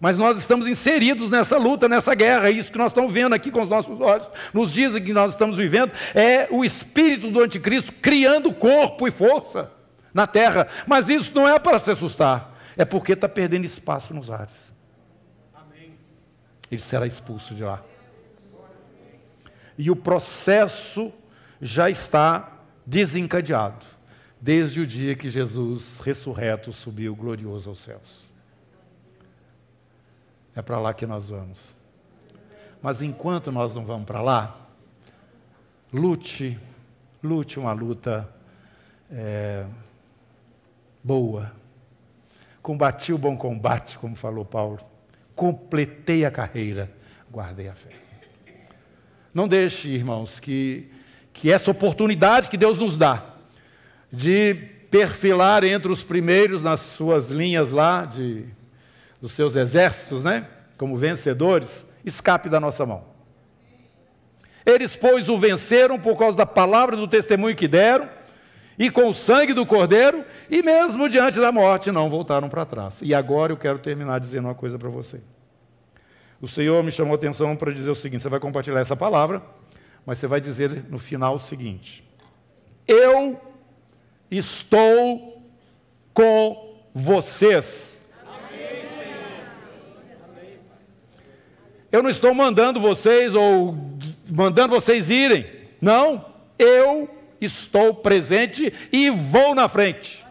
Mas 0.00 0.16
nós 0.16 0.38
estamos 0.38 0.66
inseridos 0.66 1.30
nessa 1.30 1.58
luta, 1.58 1.88
nessa 1.88 2.14
guerra, 2.14 2.48
é 2.48 2.52
isso 2.52 2.72
que 2.72 2.78
nós 2.78 2.88
estamos 2.88 3.12
vendo 3.12 3.34
aqui 3.34 3.50
com 3.50 3.62
os 3.62 3.68
nossos 3.68 3.98
olhos, 4.00 4.30
nos 4.52 4.70
dias 4.70 4.94
em 4.94 5.02
que 5.02 5.12
nós 5.12 5.32
estamos 5.32 5.56
vivendo, 5.56 5.92
é 6.14 6.48
o 6.50 6.64
espírito 6.64 7.30
do 7.30 7.40
anticristo 7.40 7.92
criando 7.94 8.52
corpo 8.52 9.08
e 9.08 9.10
força 9.10 9.70
na 10.12 10.26
terra. 10.26 10.68
Mas 10.86 11.08
isso 11.08 11.32
não 11.34 11.48
é 11.48 11.58
para 11.58 11.78
se 11.78 11.90
assustar, 11.90 12.54
é 12.76 12.84
porque 12.84 13.12
está 13.12 13.28
perdendo 13.28 13.64
espaço 13.64 14.12
nos 14.12 14.30
ares. 14.30 14.74
Ele 16.70 16.80
será 16.80 17.06
expulso 17.06 17.54
de 17.54 17.62
lá. 17.62 17.82
E 19.78 19.90
o 19.90 19.96
processo 19.96 21.12
já 21.60 21.88
está 21.88 22.52
desencadeado 22.84 23.95
desde 24.40 24.80
o 24.80 24.86
dia 24.86 25.14
que 25.14 25.30
Jesus, 25.30 25.98
ressurreto, 25.98 26.72
subiu 26.72 27.14
glorioso 27.14 27.70
aos 27.70 27.80
céus. 27.80 28.24
É 30.54 30.62
para 30.62 30.78
lá 30.78 30.94
que 30.94 31.06
nós 31.06 31.28
vamos. 31.28 31.74
Mas 32.82 33.02
enquanto 33.02 33.50
nós 33.50 33.74
não 33.74 33.84
vamos 33.84 34.06
para 34.06 34.22
lá, 34.22 34.58
lute, 35.92 36.58
lute 37.22 37.58
uma 37.58 37.72
luta 37.72 38.28
é, 39.10 39.66
boa. 41.02 41.52
Combati 42.62 43.12
o 43.12 43.18
bom 43.18 43.36
combate, 43.36 43.98
como 43.98 44.16
falou 44.16 44.44
Paulo. 44.44 44.80
Completei 45.34 46.24
a 46.24 46.30
carreira, 46.30 46.90
guardei 47.30 47.68
a 47.68 47.74
fé. 47.74 47.90
Não 49.32 49.46
deixe, 49.46 49.88
irmãos, 49.88 50.40
que, 50.40 50.90
que 51.32 51.52
essa 51.52 51.70
oportunidade 51.70 52.48
que 52.48 52.56
Deus 52.56 52.78
nos 52.78 52.96
dá, 52.96 53.35
de 54.16 54.54
perfilar 54.90 55.62
entre 55.62 55.92
os 55.92 56.02
primeiros 56.02 56.62
nas 56.62 56.80
suas 56.80 57.28
linhas 57.28 57.70
lá, 57.70 58.06
de, 58.06 58.46
dos 59.20 59.32
seus 59.32 59.54
exércitos, 59.54 60.22
né? 60.22 60.46
Como 60.78 60.96
vencedores, 60.96 61.84
escape 62.02 62.48
da 62.48 62.58
nossa 62.58 62.86
mão. 62.86 63.04
Eles, 64.64 64.96
pois, 64.96 65.28
o 65.28 65.36
venceram 65.36 66.00
por 66.00 66.16
causa 66.16 66.34
da 66.34 66.46
palavra 66.46 66.96
do 66.96 67.06
testemunho 67.06 67.54
que 67.54 67.68
deram, 67.68 68.08
e 68.78 68.90
com 68.90 69.10
o 69.10 69.14
sangue 69.14 69.52
do 69.52 69.66
cordeiro, 69.66 70.24
e 70.48 70.62
mesmo 70.62 71.10
diante 71.10 71.38
da 71.38 71.52
morte 71.52 71.92
não 71.92 72.08
voltaram 72.08 72.48
para 72.48 72.64
trás. 72.64 73.00
E 73.02 73.14
agora 73.14 73.52
eu 73.52 73.56
quero 73.58 73.78
terminar 73.78 74.18
dizendo 74.18 74.46
uma 74.46 74.54
coisa 74.54 74.78
para 74.78 74.88
você. 74.88 75.20
O 76.40 76.48
Senhor 76.48 76.82
me 76.82 76.90
chamou 76.90 77.12
a 77.12 77.16
atenção 77.16 77.54
para 77.54 77.70
dizer 77.70 77.90
o 77.90 77.94
seguinte: 77.94 78.22
você 78.22 78.30
vai 78.30 78.40
compartilhar 78.40 78.80
essa 78.80 78.96
palavra, 78.96 79.42
mas 80.06 80.18
você 80.18 80.26
vai 80.26 80.40
dizer 80.40 80.84
no 80.88 80.98
final 80.98 81.36
o 81.36 81.40
seguinte: 81.40 82.02
Eu 82.88 83.40
estou 84.30 85.42
com 86.12 86.74
vocês. 86.94 88.02
Eu 91.92 92.02
não 92.02 92.10
estou 92.10 92.34
mandando 92.34 92.80
vocês 92.80 93.34
ou 93.34 93.76
mandando 94.28 94.74
vocês 94.74 95.10
irem. 95.10 95.46
Não, 95.80 96.24
eu 96.58 97.08
estou 97.40 97.94
presente 97.94 98.72
e 98.92 99.08
vou 99.10 99.54
na 99.54 99.68
frente. 99.68 100.24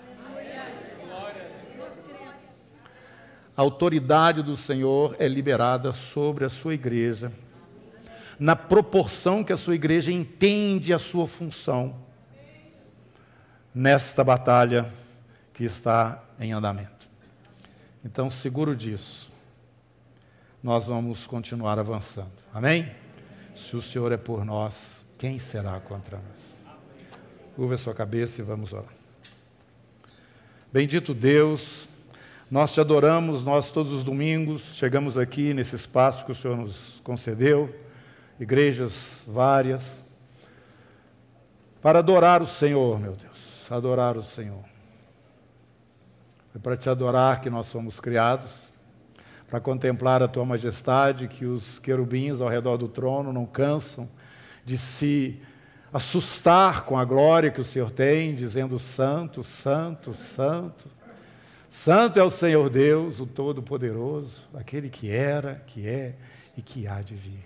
A 3.57 3.61
autoridade 3.61 4.43
do 4.43 4.57
Senhor 4.57 5.15
é 5.17 5.27
liberada 5.29 5.93
sobre 5.93 6.43
a 6.43 6.49
sua 6.49 6.73
igreja, 6.73 7.31
na 8.37 8.53
proporção 8.53 9.45
que 9.45 9.53
a 9.53 9.57
sua 9.57 9.75
igreja 9.75 10.11
entende 10.11 10.93
a 10.93 10.99
sua 10.99 11.25
função 11.25 11.95
nesta 13.75 14.23
batalha 14.23 14.89
que 15.53 15.65
está 15.65 16.23
em 16.39 16.53
andamento. 16.53 17.09
Então, 18.03 18.31
seguro 18.31 18.73
disso, 18.73 19.29
nós 20.63 20.87
vamos 20.87 21.27
continuar 21.27 21.77
avançando. 21.77 22.31
Amém? 22.53 22.89
Se 23.55 23.75
o 23.75 23.81
Senhor 23.81 24.11
é 24.13 24.17
por 24.17 24.45
nós, 24.45 25.05
quem 25.17 25.37
será 25.37 25.79
contra 25.81 26.17
nós? 26.17 26.75
Curva 27.55 27.75
a 27.75 27.77
sua 27.77 27.93
cabeça 27.93 28.41
e 28.41 28.43
vamos 28.43 28.73
orar. 28.73 28.93
Bendito 30.71 31.13
Deus, 31.13 31.87
nós 32.49 32.73
te 32.73 32.81
adoramos, 32.81 33.43
nós 33.43 33.71
todos 33.71 33.93
os 33.93 34.03
domingos 34.03 34.75
chegamos 34.75 35.17
aqui 35.17 35.53
nesse 35.53 35.75
espaço 35.75 36.25
que 36.25 36.31
o 36.31 36.35
Senhor 36.35 36.57
nos 36.57 37.01
concedeu, 37.03 37.73
igrejas 38.39 39.23
várias, 39.25 40.03
para 41.81 41.99
adorar 41.99 42.41
o 42.41 42.47
Senhor, 42.47 42.99
meu 42.99 43.13
Deus, 43.13 43.34
adorar 43.73 44.17
o 44.17 44.23
Senhor. 44.23 44.63
É 46.55 46.59
para 46.59 46.77
te 46.77 46.89
adorar 46.89 47.41
que 47.41 47.49
nós 47.49 47.67
somos 47.67 47.99
criados, 47.99 48.49
para 49.49 49.59
contemplar 49.59 50.23
a 50.23 50.27
tua 50.27 50.45
majestade, 50.45 51.27
que 51.27 51.45
os 51.45 51.79
querubins 51.79 52.41
ao 52.41 52.47
redor 52.47 52.77
do 52.77 52.87
trono 52.87 53.33
não 53.33 53.45
cansam 53.45 54.07
de 54.63 54.77
se 54.77 55.41
assustar 55.93 56.85
com 56.85 56.97
a 56.97 57.05
glória 57.05 57.51
que 57.51 57.61
o 57.61 57.65
Senhor 57.65 57.91
tem, 57.91 58.33
dizendo: 58.33 58.79
Santo, 58.79 59.43
Santo, 59.43 60.13
Santo. 60.13 60.89
Santo 61.69 62.19
é 62.19 62.23
o 62.23 62.31
Senhor 62.31 62.69
Deus, 62.69 63.19
o 63.19 63.25
Todo-Poderoso, 63.25 64.43
aquele 64.53 64.89
que 64.89 65.11
era, 65.11 65.55
que 65.67 65.87
é 65.87 66.15
e 66.57 66.61
que 66.61 66.87
há 66.87 67.01
de 67.01 67.15
vir. 67.15 67.43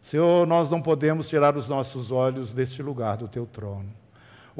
Senhor, 0.00 0.46
nós 0.46 0.70
não 0.70 0.80
podemos 0.80 1.28
tirar 1.28 1.56
os 1.56 1.66
nossos 1.66 2.10
olhos 2.10 2.52
deste 2.52 2.82
lugar, 2.82 3.16
do 3.16 3.28
teu 3.28 3.46
trono. 3.46 3.99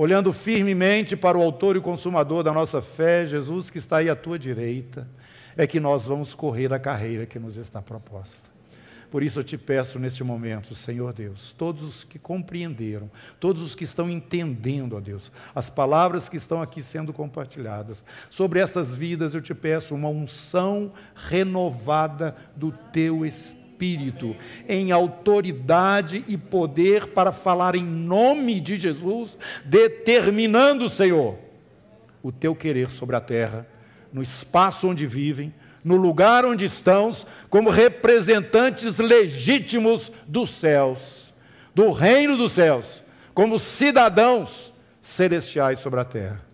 Olhando 0.01 0.33
firmemente 0.33 1.15
para 1.15 1.37
o 1.37 1.43
Autor 1.43 1.77
e 1.77 1.81
Consumador 1.83 2.43
da 2.43 2.55
nossa 2.55 2.81
fé, 2.81 3.27
Jesus, 3.27 3.69
que 3.69 3.77
está 3.77 3.99
aí 3.99 4.09
à 4.09 4.17
tua 4.17 4.39
direita, 4.39 5.07
é 5.55 5.67
que 5.67 5.79
nós 5.79 6.07
vamos 6.07 6.35
correr 6.35 6.73
a 6.73 6.79
carreira 6.79 7.27
que 7.27 7.39
nos 7.39 7.59
está 7.59 7.83
proposta. 7.83 8.49
Por 9.11 9.23
isso 9.23 9.41
eu 9.41 9.45
te 9.45 9.59
peço 9.59 9.99
neste 9.99 10.25
momento, 10.25 10.75
Senhor 10.75 11.13
Deus, 11.13 11.55
todos 11.59 11.83
os 11.83 12.03
que 12.03 12.19
compreenderam, 12.19 13.11
todos 13.39 13.63
os 13.63 13.75
que 13.75 13.85
estão 13.85 14.09
entendendo, 14.09 14.97
ó 14.97 15.01
Deus, 15.01 15.31
as 15.55 15.69
palavras 15.69 16.31
que 16.31 16.39
estão 16.39 16.63
aqui 16.63 16.83
sendo 16.83 17.13
compartilhadas, 17.13 18.03
sobre 18.31 18.59
estas 18.59 18.95
vidas 18.95 19.35
eu 19.35 19.43
te 19.43 19.55
peço 19.55 19.95
uma 19.95 20.09
unção 20.09 20.95
renovada 21.15 22.35
do 22.57 22.73
teu 22.73 23.27
Espírito, 23.27 23.60
em 24.69 24.93
autoridade 24.93 26.25
e 26.29 26.37
poder 26.37 27.09
para 27.09 27.33
falar 27.33 27.75
em 27.75 27.85
nome 27.85 28.61
de 28.61 28.77
Jesus, 28.77 29.39
determinando, 29.65 30.89
Senhor, 30.89 31.39
o 32.23 32.31
teu 32.31 32.55
querer 32.55 32.91
sobre 32.91 33.17
a 33.17 33.21
terra, 33.21 33.67
no 34.13 34.23
espaço 34.23 34.89
onde 34.89 35.07
vivem, 35.07 35.55
no 35.83 35.97
lugar 35.97 36.45
onde 36.45 36.65
estamos, 36.65 37.27
como 37.49 37.71
representantes 37.71 38.99
legítimos 38.99 40.13
dos 40.27 40.51
céus, 40.51 41.33
do 41.75 41.91
reino 41.93 42.37
dos 42.37 42.53
céus, 42.53 43.03
como 43.33 43.59
cidadãos 43.59 44.73
celestiais 45.01 45.81
sobre 45.81 46.01
a 46.01 46.05
terra. 46.05 46.45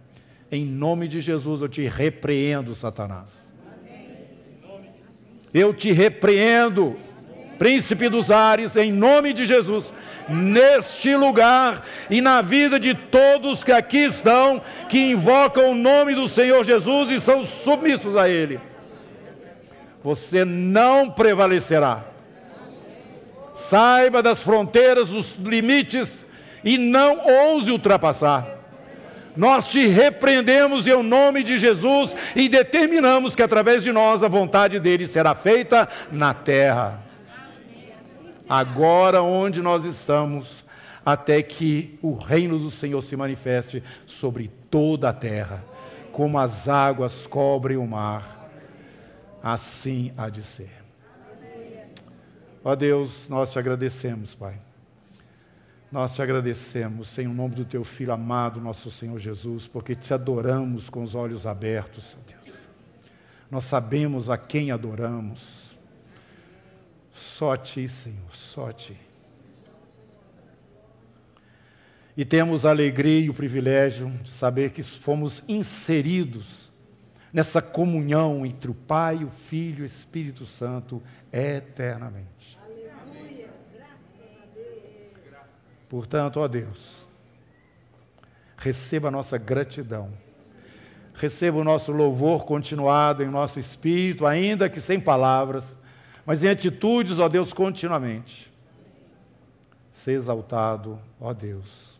Em 0.50 0.64
nome 0.64 1.08
de 1.08 1.20
Jesus 1.20 1.60
eu 1.60 1.68
te 1.68 1.82
repreendo, 1.82 2.74
Satanás. 2.74 3.52
Eu 5.52 5.72
te 5.72 5.90
repreendo, 5.90 6.96
príncipe 7.58 8.08
dos 8.08 8.30
ares, 8.30 8.76
em 8.76 8.92
nome 8.92 9.32
de 9.32 9.46
Jesus, 9.46 9.92
neste 10.28 11.14
lugar 11.14 11.84
e 12.10 12.20
na 12.20 12.42
vida 12.42 12.78
de 12.78 12.94
todos 12.94 13.64
que 13.64 13.72
aqui 13.72 14.04
estão, 14.04 14.62
que 14.88 15.10
invocam 15.10 15.70
o 15.70 15.74
nome 15.74 16.14
do 16.14 16.28
Senhor 16.28 16.64
Jesus 16.64 17.10
e 17.10 17.20
são 17.20 17.44
submissos 17.46 18.16
a 18.16 18.28
Ele 18.28 18.60
você 20.06 20.44
não 20.44 21.10
prevalecerá. 21.10 22.04
Saiba 23.56 24.22
das 24.22 24.40
fronteiras, 24.40 25.08
dos 25.08 25.34
limites 25.34 26.24
e 26.62 26.78
não 26.78 27.18
ouse 27.26 27.72
ultrapassar. 27.72 28.46
Nós 29.36 29.68
te 29.68 29.84
repreendemos 29.88 30.86
em 30.86 31.02
nome 31.02 31.42
de 31.42 31.58
Jesus 31.58 32.14
e 32.36 32.48
determinamos 32.48 33.34
que 33.34 33.42
através 33.42 33.82
de 33.82 33.90
nós 33.90 34.22
a 34.22 34.28
vontade 34.28 34.78
dele 34.78 35.08
será 35.08 35.34
feita 35.34 35.88
na 36.12 36.32
terra. 36.32 37.00
Agora 38.48 39.22
onde 39.22 39.60
nós 39.60 39.84
estamos, 39.84 40.64
até 41.04 41.42
que 41.42 41.98
o 42.02 42.14
reino 42.14 42.58
do 42.58 42.70
Senhor 42.70 43.02
se 43.02 43.16
manifeste 43.16 43.82
sobre 44.06 44.50
toda 44.70 45.08
a 45.08 45.12
terra, 45.12 45.64
como 46.12 46.38
as 46.38 46.68
águas 46.68 47.26
cobrem 47.26 47.76
o 47.76 47.86
mar 47.86 48.36
assim 49.42 50.12
há 50.16 50.28
de 50.28 50.42
ser. 50.42 50.72
Ó 52.64 52.74
Deus, 52.74 53.28
nós 53.28 53.52
te 53.52 53.58
agradecemos, 53.60 54.34
Pai. 54.34 54.58
Nós 55.92 56.16
te 56.16 56.20
agradecemos 56.20 57.16
em 57.16 57.28
nome 57.28 57.54
do 57.54 57.64
teu 57.64 57.84
Filho 57.84 58.12
amado, 58.12 58.60
nosso 58.60 58.90
Senhor 58.90 59.20
Jesus, 59.20 59.68
porque 59.68 59.94
te 59.94 60.12
adoramos 60.12 60.90
com 60.90 61.00
os 61.04 61.14
olhos 61.14 61.46
abertos, 61.46 62.16
Deus. 62.26 62.56
Nós 63.48 63.64
sabemos 63.64 64.28
a 64.28 64.36
quem 64.36 64.72
adoramos. 64.72 65.65
Só 67.16 67.54
a 67.54 67.56
Ti, 67.56 67.88
Senhor, 67.88 68.34
só 68.34 68.68
a 68.68 68.72
Ti. 68.72 68.96
E 72.16 72.24
temos 72.24 72.64
a 72.64 72.70
alegria 72.70 73.26
e 73.26 73.30
o 73.30 73.34
privilégio 73.34 74.08
de 74.22 74.30
saber 74.30 74.70
que 74.70 74.82
fomos 74.82 75.42
inseridos 75.48 76.70
nessa 77.32 77.60
comunhão 77.60 78.46
entre 78.46 78.70
o 78.70 78.74
Pai, 78.74 79.22
o 79.22 79.28
Filho 79.28 79.80
e 79.80 79.82
o 79.82 79.86
Espírito 79.86 80.46
Santo 80.46 81.02
eternamente. 81.30 82.58
Aleluia. 82.64 83.48
Graças 83.74 84.20
a 84.42 84.46
Deus. 84.54 85.46
Portanto, 85.88 86.40
ó 86.40 86.48
Deus, 86.48 87.06
receba 88.56 89.08
a 89.08 89.10
nossa 89.10 89.36
gratidão. 89.36 90.10
Receba 91.12 91.58
o 91.58 91.64
nosso 91.64 91.92
louvor 91.92 92.44
continuado 92.44 93.22
em 93.22 93.26
nosso 93.26 93.58
espírito, 93.58 94.26
ainda 94.26 94.68
que 94.68 94.80
sem 94.80 95.00
palavras, 95.00 95.75
mas 96.26 96.42
em 96.42 96.48
atitudes, 96.48 97.18
ó 97.18 97.28
Deus, 97.28 97.52
continuamente. 97.52 98.52
Ser 99.92 100.12
exaltado, 100.12 100.98
ó 101.20 101.32
Deus. 101.32 101.98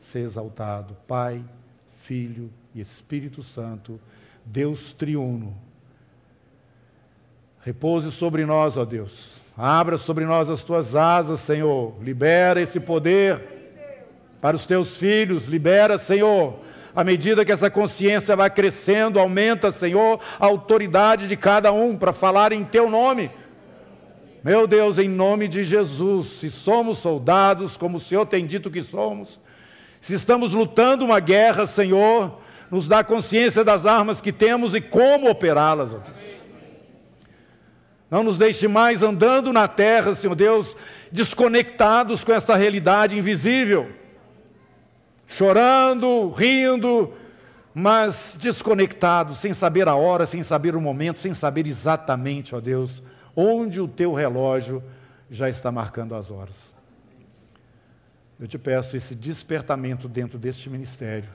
Ser 0.00 0.20
exaltado, 0.20 0.96
Pai, 1.06 1.44
Filho 1.92 2.50
e 2.74 2.80
Espírito 2.80 3.42
Santo 3.42 4.00
Deus 4.44 4.92
triuno. 4.92 5.56
Repouse 7.62 8.10
sobre 8.10 8.44
nós, 8.44 8.76
ó 8.76 8.84
Deus. 8.84 9.40
Abra 9.56 9.96
sobre 9.96 10.24
nós 10.24 10.50
as 10.50 10.62
tuas 10.62 10.94
asas, 10.94 11.40
Senhor. 11.40 11.94
Libera 12.02 12.60
esse 12.60 12.78
poder 12.78 13.40
para 14.40 14.56
os 14.56 14.66
teus 14.66 14.98
filhos. 14.98 15.46
Libera, 15.46 15.96
Senhor. 15.96 16.58
À 16.94 17.02
medida 17.02 17.44
que 17.44 17.50
essa 17.50 17.68
consciência 17.68 18.36
vai 18.36 18.48
crescendo, 18.48 19.18
aumenta, 19.18 19.70
Senhor, 19.70 20.20
a 20.38 20.46
autoridade 20.46 21.26
de 21.26 21.36
cada 21.36 21.72
um 21.72 21.96
para 21.96 22.12
falar 22.12 22.52
em 22.52 22.64
teu 22.64 22.88
nome. 22.88 23.30
Meu 24.44 24.66
Deus, 24.66 24.98
em 24.98 25.08
nome 25.08 25.48
de 25.48 25.64
Jesus, 25.64 26.26
se 26.26 26.50
somos 26.50 26.98
soldados, 26.98 27.76
como 27.76 27.96
o 27.96 28.00
Senhor 28.00 28.26
tem 28.26 28.46
dito 28.46 28.70
que 28.70 28.82
somos, 28.82 29.40
se 30.00 30.14
estamos 30.14 30.52
lutando 30.52 31.04
uma 31.04 31.18
guerra, 31.18 31.64
Senhor, 31.64 32.38
nos 32.70 32.86
dá 32.86 33.02
consciência 33.02 33.64
das 33.64 33.86
armas 33.86 34.20
que 34.20 34.30
temos 34.30 34.74
e 34.74 34.80
como 34.80 35.30
operá-las, 35.30 35.94
ó 35.94 35.98
Deus. 35.98 36.44
Não 38.10 38.22
nos 38.22 38.38
deixe 38.38 38.68
mais 38.68 39.02
andando 39.02 39.52
na 39.52 39.66
terra, 39.66 40.14
Senhor 40.14 40.36
Deus, 40.36 40.76
desconectados 41.10 42.22
com 42.22 42.32
essa 42.32 42.54
realidade 42.54 43.18
invisível, 43.18 43.90
chorando, 45.26 46.30
rindo, 46.30 47.12
mas 47.74 48.36
desconectados, 48.40 49.38
sem 49.38 49.52
saber 49.52 49.88
a 49.88 49.96
hora, 49.96 50.26
sem 50.26 50.42
saber 50.42 50.76
o 50.76 50.80
momento, 50.80 51.18
sem 51.18 51.34
saber 51.34 51.66
exatamente, 51.66 52.54
ó 52.54 52.60
Deus, 52.60 53.02
onde 53.34 53.80
o 53.80 53.88
teu 53.88 54.14
relógio 54.14 54.82
já 55.30 55.48
está 55.48 55.72
marcando 55.72 56.14
as 56.14 56.30
horas. 56.30 56.74
Eu 58.38 58.46
te 58.46 58.58
peço 58.58 58.96
esse 58.96 59.14
despertamento 59.14 60.08
dentro 60.08 60.38
deste 60.38 60.68
ministério 60.68 61.28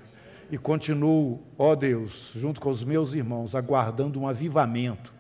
e 0.52 0.58
continuo, 0.58 1.42
ó 1.58 1.76
Deus, 1.76 2.32
junto 2.36 2.60
com 2.60 2.70
os 2.70 2.84
meus 2.84 3.14
irmãos, 3.14 3.56
aguardando 3.56 4.20
um 4.20 4.28
avivamento, 4.28 5.14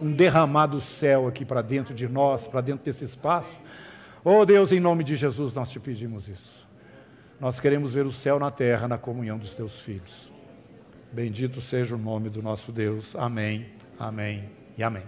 um 0.00 0.12
derramado 0.12 0.80
céu 0.80 1.26
aqui 1.26 1.44
para 1.44 1.62
dentro 1.62 1.94
de 1.94 2.08
nós, 2.08 2.46
para 2.46 2.60
dentro 2.60 2.84
desse 2.84 3.04
espaço. 3.04 3.50
Ó 4.24 4.44
Deus, 4.44 4.72
em 4.72 4.80
nome 4.80 5.02
de 5.02 5.16
Jesus, 5.16 5.52
nós 5.52 5.70
te 5.70 5.80
pedimos 5.80 6.28
isso. 6.28 6.61
Nós 7.42 7.58
queremos 7.58 7.92
ver 7.92 8.06
o 8.06 8.12
céu 8.12 8.38
na 8.38 8.52
terra 8.52 8.86
na 8.86 8.96
comunhão 8.96 9.36
dos 9.36 9.52
teus 9.52 9.80
filhos. 9.80 10.32
Bendito 11.10 11.60
seja 11.60 11.96
o 11.96 11.98
nome 11.98 12.30
do 12.30 12.40
nosso 12.40 12.70
Deus. 12.70 13.16
Amém, 13.16 13.66
amém 13.98 14.48
e 14.78 14.82
amém. 14.84 15.02